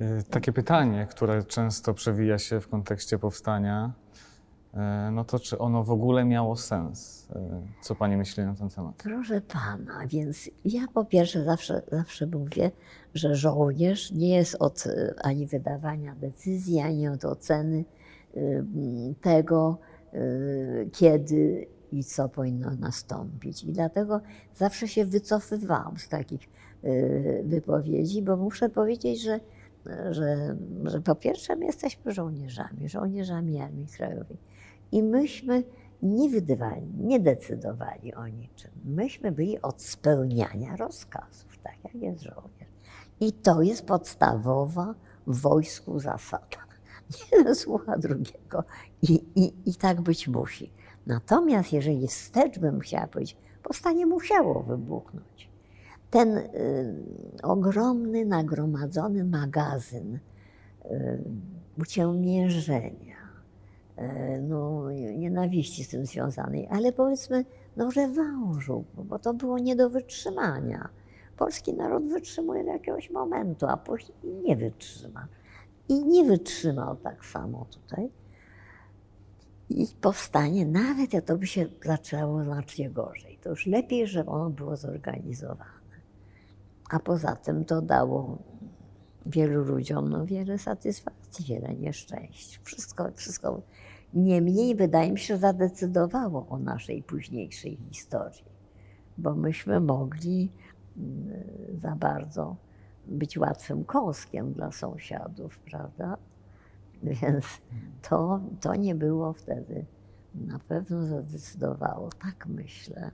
Y, 0.00 0.22
Takie 0.30 0.52
pytanie, 0.52 1.06
które 1.10 1.42
często 1.42 1.94
przewija 1.94 2.38
się 2.38 2.60
w 2.60 2.68
kontekście 2.68 3.18
powstania, 3.18 3.92
no 5.12 5.24
to 5.24 5.38
czy 5.38 5.58
ono 5.58 5.84
w 5.84 5.90
ogóle 5.90 6.24
miało 6.24 6.56
sens? 6.56 7.28
Y, 7.30 7.36
Co 7.82 7.94
pani 7.94 8.16
myśli 8.16 8.44
na 8.44 8.54
ten 8.54 8.68
temat? 8.68 8.94
Proszę 8.96 9.40
pana, 9.40 10.06
więc 10.06 10.50
ja 10.64 10.86
po 10.94 11.04
pierwsze 11.04 11.44
zawsze, 11.44 11.82
zawsze 11.92 12.26
mówię, 12.26 12.70
że 13.14 13.34
żołnierz 13.34 14.12
nie 14.12 14.34
jest 14.36 14.54
od 14.54 14.86
y, 14.86 15.14
ani 15.22 15.46
wydawania 15.46 16.14
decyzji, 16.14 16.80
ani 16.80 17.08
od 17.08 17.24
oceny 17.24 17.84
tego, 19.20 19.78
kiedy 20.92 21.66
i 21.92 22.04
co 22.04 22.28
powinno 22.28 22.70
nastąpić. 22.70 23.64
I 23.64 23.72
dlatego 23.72 24.20
zawsze 24.54 24.88
się 24.88 25.04
wycofywałam 25.04 25.98
z 25.98 26.08
takich 26.08 26.40
wypowiedzi, 27.44 28.22
bo 28.22 28.36
muszę 28.36 28.68
powiedzieć, 28.68 29.22
że, 29.22 29.40
że, 30.10 30.56
że 30.84 31.00
po 31.00 31.14
pierwsze 31.14 31.56
my 31.56 31.66
jesteśmy 31.66 32.12
żołnierzami, 32.12 32.88
żołnierzami 32.88 33.60
Armii 33.60 33.86
Krajowej. 33.86 34.38
I 34.92 35.02
myśmy 35.02 35.64
nie 36.02 36.30
wydawali, 36.30 36.92
nie 36.98 37.20
decydowali 37.20 38.14
o 38.14 38.28
niczym. 38.28 38.70
Myśmy 38.84 39.32
byli 39.32 39.62
od 39.62 39.82
spełniania 39.82 40.76
rozkazów, 40.76 41.58
tak 41.62 41.84
jak 41.84 41.94
jest 41.94 42.22
żołnierz. 42.22 42.70
I 43.20 43.32
to 43.32 43.62
jest 43.62 43.86
podstawowa 43.86 44.94
w 45.26 45.40
wojsku 45.40 45.98
zasada. 45.98 46.66
Jeden 47.32 47.54
słucha 47.54 47.98
drugiego 47.98 48.64
i, 49.02 49.24
i, 49.34 49.52
i 49.66 49.74
tak 49.74 50.00
być 50.00 50.28
musi. 50.28 50.72
Natomiast 51.06 51.72
jeżeli 51.72 52.08
wstecz 52.08 52.58
bym 52.58 52.80
chciała 52.80 53.06
powiedzieć, 53.06 53.36
powstanie 53.62 54.06
musiało 54.06 54.62
wybuchnąć. 54.62 55.50
Ten 56.10 56.36
y, 56.36 56.48
ogromny, 57.42 58.24
nagromadzony 58.24 59.24
magazyn 59.24 60.18
y, 60.84 61.24
uciemiężenia, 61.78 63.05
no, 64.42 64.90
nienawiści 64.90 65.84
z 65.84 65.88
tym 65.88 66.06
związanej, 66.06 66.68
ale 66.70 66.92
powiedzmy, 66.92 67.44
no, 67.76 67.90
rewanżu, 67.90 68.84
bo 68.94 69.18
to 69.18 69.34
było 69.34 69.58
nie 69.58 69.76
do 69.76 69.90
wytrzymania. 69.90 70.88
Polski 71.36 71.74
naród 71.74 72.08
wytrzymuje 72.08 72.64
do 72.64 72.70
jakiegoś 72.70 73.10
momentu, 73.10 73.66
a 73.66 73.76
później 73.76 74.18
nie 74.44 74.56
wytrzyma. 74.56 75.28
I 75.88 76.04
nie 76.04 76.24
wytrzymał 76.24 76.96
tak 76.96 77.24
samo 77.24 77.66
tutaj. 77.70 78.10
I 79.70 79.86
powstanie, 80.00 80.66
nawet 80.66 81.12
jak 81.12 81.24
to 81.24 81.38
by 81.38 81.46
się 81.46 81.66
zaczęło 81.84 82.44
znacznie 82.44 82.90
gorzej, 82.90 83.38
to 83.42 83.50
już 83.50 83.66
lepiej, 83.66 84.06
że 84.06 84.26
ono 84.26 84.50
było 84.50 84.76
zorganizowane. 84.76 85.64
A 86.90 86.98
poza 86.98 87.36
tym 87.36 87.64
to 87.64 87.82
dało 87.82 88.38
wielu 89.26 89.64
ludziom 89.64 90.08
no, 90.08 90.26
wiele 90.26 90.58
satysfakcji, 90.58 91.25
wiele 91.42 91.74
nieszczęść. 91.74 92.60
Wszystko, 92.64 93.10
wszystko. 93.14 93.62
Niemniej 94.14 94.76
wydaje 94.76 95.12
mi 95.12 95.18
się, 95.18 95.36
zadecydowało 95.36 96.46
o 96.48 96.58
naszej 96.58 97.02
późniejszej 97.02 97.78
historii, 97.90 98.44
bo 99.18 99.34
myśmy 99.34 99.80
mogli 99.80 100.52
mm, 100.96 101.30
za 101.74 101.96
bardzo 101.96 102.56
być 103.06 103.38
łatwym 103.38 103.84
kąskiem 103.84 104.52
dla 104.52 104.72
sąsiadów, 104.72 105.58
prawda? 105.58 106.16
Więc 107.02 107.44
to, 108.08 108.40
to 108.60 108.74
nie 108.74 108.94
było 108.94 109.32
wtedy. 109.32 109.86
Na 110.34 110.58
pewno 110.58 111.02
zadecydowało, 111.02 112.10
tak 112.22 112.46
myślę. 112.46 113.10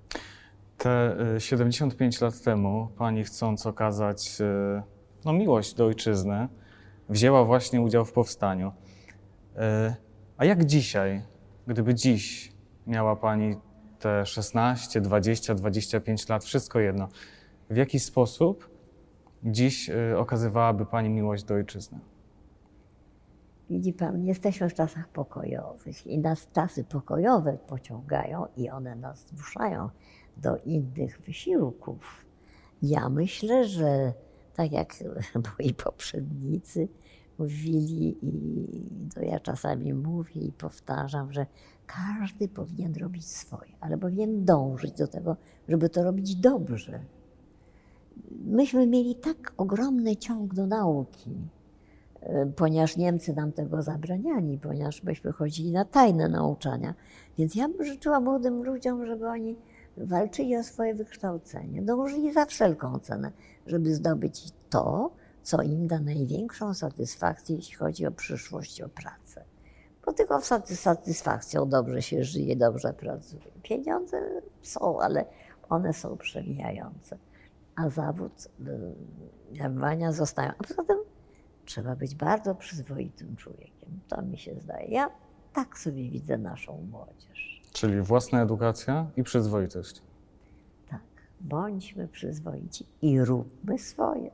Te 0.78 1.16
y, 1.36 1.40
75 1.40 2.20
lat 2.20 2.42
temu 2.42 2.88
pani 2.96 3.24
chcąc 3.24 3.66
okazać 3.66 4.40
y, 4.40 4.82
no, 5.24 5.32
miłość 5.32 5.74
do 5.74 5.86
ojczyzny, 5.86 6.48
wzięła 7.08 7.44
właśnie 7.44 7.80
udział 7.80 8.04
w 8.04 8.12
powstaniu. 8.12 8.68
Y, 8.68 9.94
A 10.36 10.44
jak 10.44 10.64
dzisiaj, 10.64 11.22
gdyby 11.66 11.94
dziś 11.94 12.52
miała 12.86 13.16
pani 13.16 13.56
te 13.98 14.26
16, 14.26 15.00
20, 15.00 15.54
25 15.54 16.28
lat, 16.28 16.44
wszystko 16.44 16.80
jedno, 16.80 17.08
w 17.70 17.76
jaki 17.76 18.00
sposób 18.00 18.70
dziś 19.44 19.90
y, 19.90 20.18
okazywałaby 20.18 20.86
pani 20.86 21.10
miłość 21.10 21.44
do 21.44 21.54
ojczyzny? 21.54 22.00
Widzi 23.70 23.92
pan, 23.92 24.24
jesteśmy 24.24 24.68
w 24.68 24.74
czasach 24.74 25.08
pokojowych 25.08 26.06
i 26.06 26.18
nas 26.18 26.48
czasy 26.52 26.84
pokojowe 26.84 27.58
pociągają 27.66 28.46
i 28.56 28.70
one 28.70 28.96
nas 28.96 29.26
zmuszają 29.28 29.88
do 30.36 30.56
innych 30.56 31.20
wysiłków. 31.20 32.24
Ja 32.82 33.08
myślę, 33.08 33.64
że 33.64 34.12
tak 34.54 34.72
jak 34.72 34.94
moi 35.58 35.74
poprzednicy 35.74 36.88
mówili 37.38 38.16
i 38.22 39.08
to 39.14 39.20
ja 39.20 39.40
czasami 39.40 39.94
mówię 39.94 40.40
i 40.40 40.52
powtarzam, 40.52 41.32
że 41.32 41.46
każdy 41.86 42.48
powinien 42.48 42.94
robić 42.94 43.26
swoje, 43.26 43.72
ale 43.80 43.98
powinien 43.98 44.44
dążyć 44.44 44.92
do 44.92 45.08
tego, 45.08 45.36
żeby 45.68 45.88
to 45.88 46.04
robić 46.04 46.36
dobrze. 46.36 47.00
Myśmy 48.44 48.86
mieli 48.86 49.14
tak 49.14 49.52
ogromny 49.56 50.16
ciąg 50.16 50.54
do 50.54 50.66
nauki, 50.66 51.30
e, 52.20 52.46
ponieważ 52.46 52.96
Niemcy 52.96 53.34
nam 53.34 53.52
tego 53.52 53.82
zabraniali, 53.82 54.58
ponieważ 54.58 55.02
myśmy 55.02 55.32
chodzili 55.32 55.72
na 55.72 55.84
tajne 55.84 56.28
nauczania. 56.28 56.94
Więc 57.38 57.54
ja 57.54 57.68
bym 57.68 57.84
życzyła 57.84 58.20
młodym 58.20 58.64
ludziom, 58.64 59.06
żeby 59.06 59.28
oni 59.28 59.56
walczyli 59.96 60.56
o 60.56 60.62
swoje 60.62 60.94
wykształcenie, 60.94 61.82
dążyli 61.82 62.32
za 62.32 62.46
wszelką 62.46 62.98
cenę, 62.98 63.32
żeby 63.66 63.94
zdobyć 63.94 64.52
to, 64.70 65.10
co 65.42 65.62
im 65.62 65.86
da 65.86 65.98
największą 65.98 66.74
satysfakcję, 66.74 67.56
jeśli 67.56 67.76
chodzi 67.76 68.06
o 68.06 68.12
przyszłość, 68.12 68.82
o 68.82 68.88
pracę. 68.88 69.44
Bo 70.06 70.12
tylko 70.12 70.40
z 70.40 70.80
satysfakcją 70.80 71.68
dobrze 71.68 72.02
się 72.02 72.24
żyje, 72.24 72.56
dobrze 72.56 72.92
pracuje. 72.92 73.42
Pieniądze 73.62 74.42
są, 74.62 75.00
ale 75.00 75.24
one 75.68 75.92
są 75.92 76.16
przemijające. 76.16 77.18
A 77.76 77.88
zawód 77.88 78.48
jarmowania 79.52 80.12
zostają. 80.12 80.50
A 80.58 80.64
poza 80.64 80.84
tym 80.84 80.98
trzeba 81.64 81.96
być 81.96 82.14
bardzo 82.14 82.54
przyzwoitym 82.54 83.36
człowiekiem. 83.36 84.00
To 84.08 84.22
mi 84.22 84.38
się 84.38 84.54
zdaje. 84.60 84.88
Ja 84.88 85.10
tak 85.52 85.78
sobie 85.78 86.10
widzę 86.10 86.38
naszą 86.38 86.86
młodzież. 86.90 87.61
Czyli 87.82 88.00
własna 88.00 88.42
edukacja 88.42 89.06
i 89.16 89.22
przyzwoitość. 89.22 90.02
Tak. 90.90 91.00
Bądźmy 91.40 92.08
przyzwoici 92.08 92.86
i 93.02 93.20
róbmy 93.20 93.78
swoje. 93.78 94.30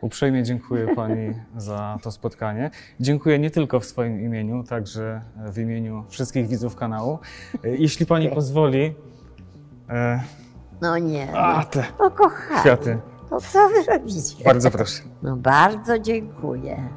Uprzejmie 0.00 0.42
dziękuję 0.42 0.94
Pani 0.94 1.34
za 1.56 1.98
to 2.02 2.10
spotkanie. 2.10 2.70
Dziękuję 3.00 3.38
nie 3.38 3.50
tylko 3.50 3.80
w 3.80 3.84
swoim 3.84 4.20
imieniu, 4.20 4.62
także 4.62 5.22
w 5.52 5.58
imieniu 5.58 6.04
wszystkich 6.08 6.48
widzów 6.48 6.76
kanału. 6.76 7.18
Jeśli 7.64 8.06
Pani 8.06 8.28
pozwoli. 8.28 8.94
E... 9.90 10.22
No 10.80 10.98
nie. 10.98 11.32
A, 11.36 11.64
te 11.64 11.84
no, 11.98 12.10
kochani. 12.10 12.60
kwiaty. 12.60 12.98
No 13.30 13.40
co 13.40 13.68
wy 13.68 13.92
robicie? 13.92 14.44
Bardzo 14.44 14.70
proszę. 14.70 15.02
No 15.22 15.36
bardzo 15.36 15.98
dziękuję. 15.98 16.88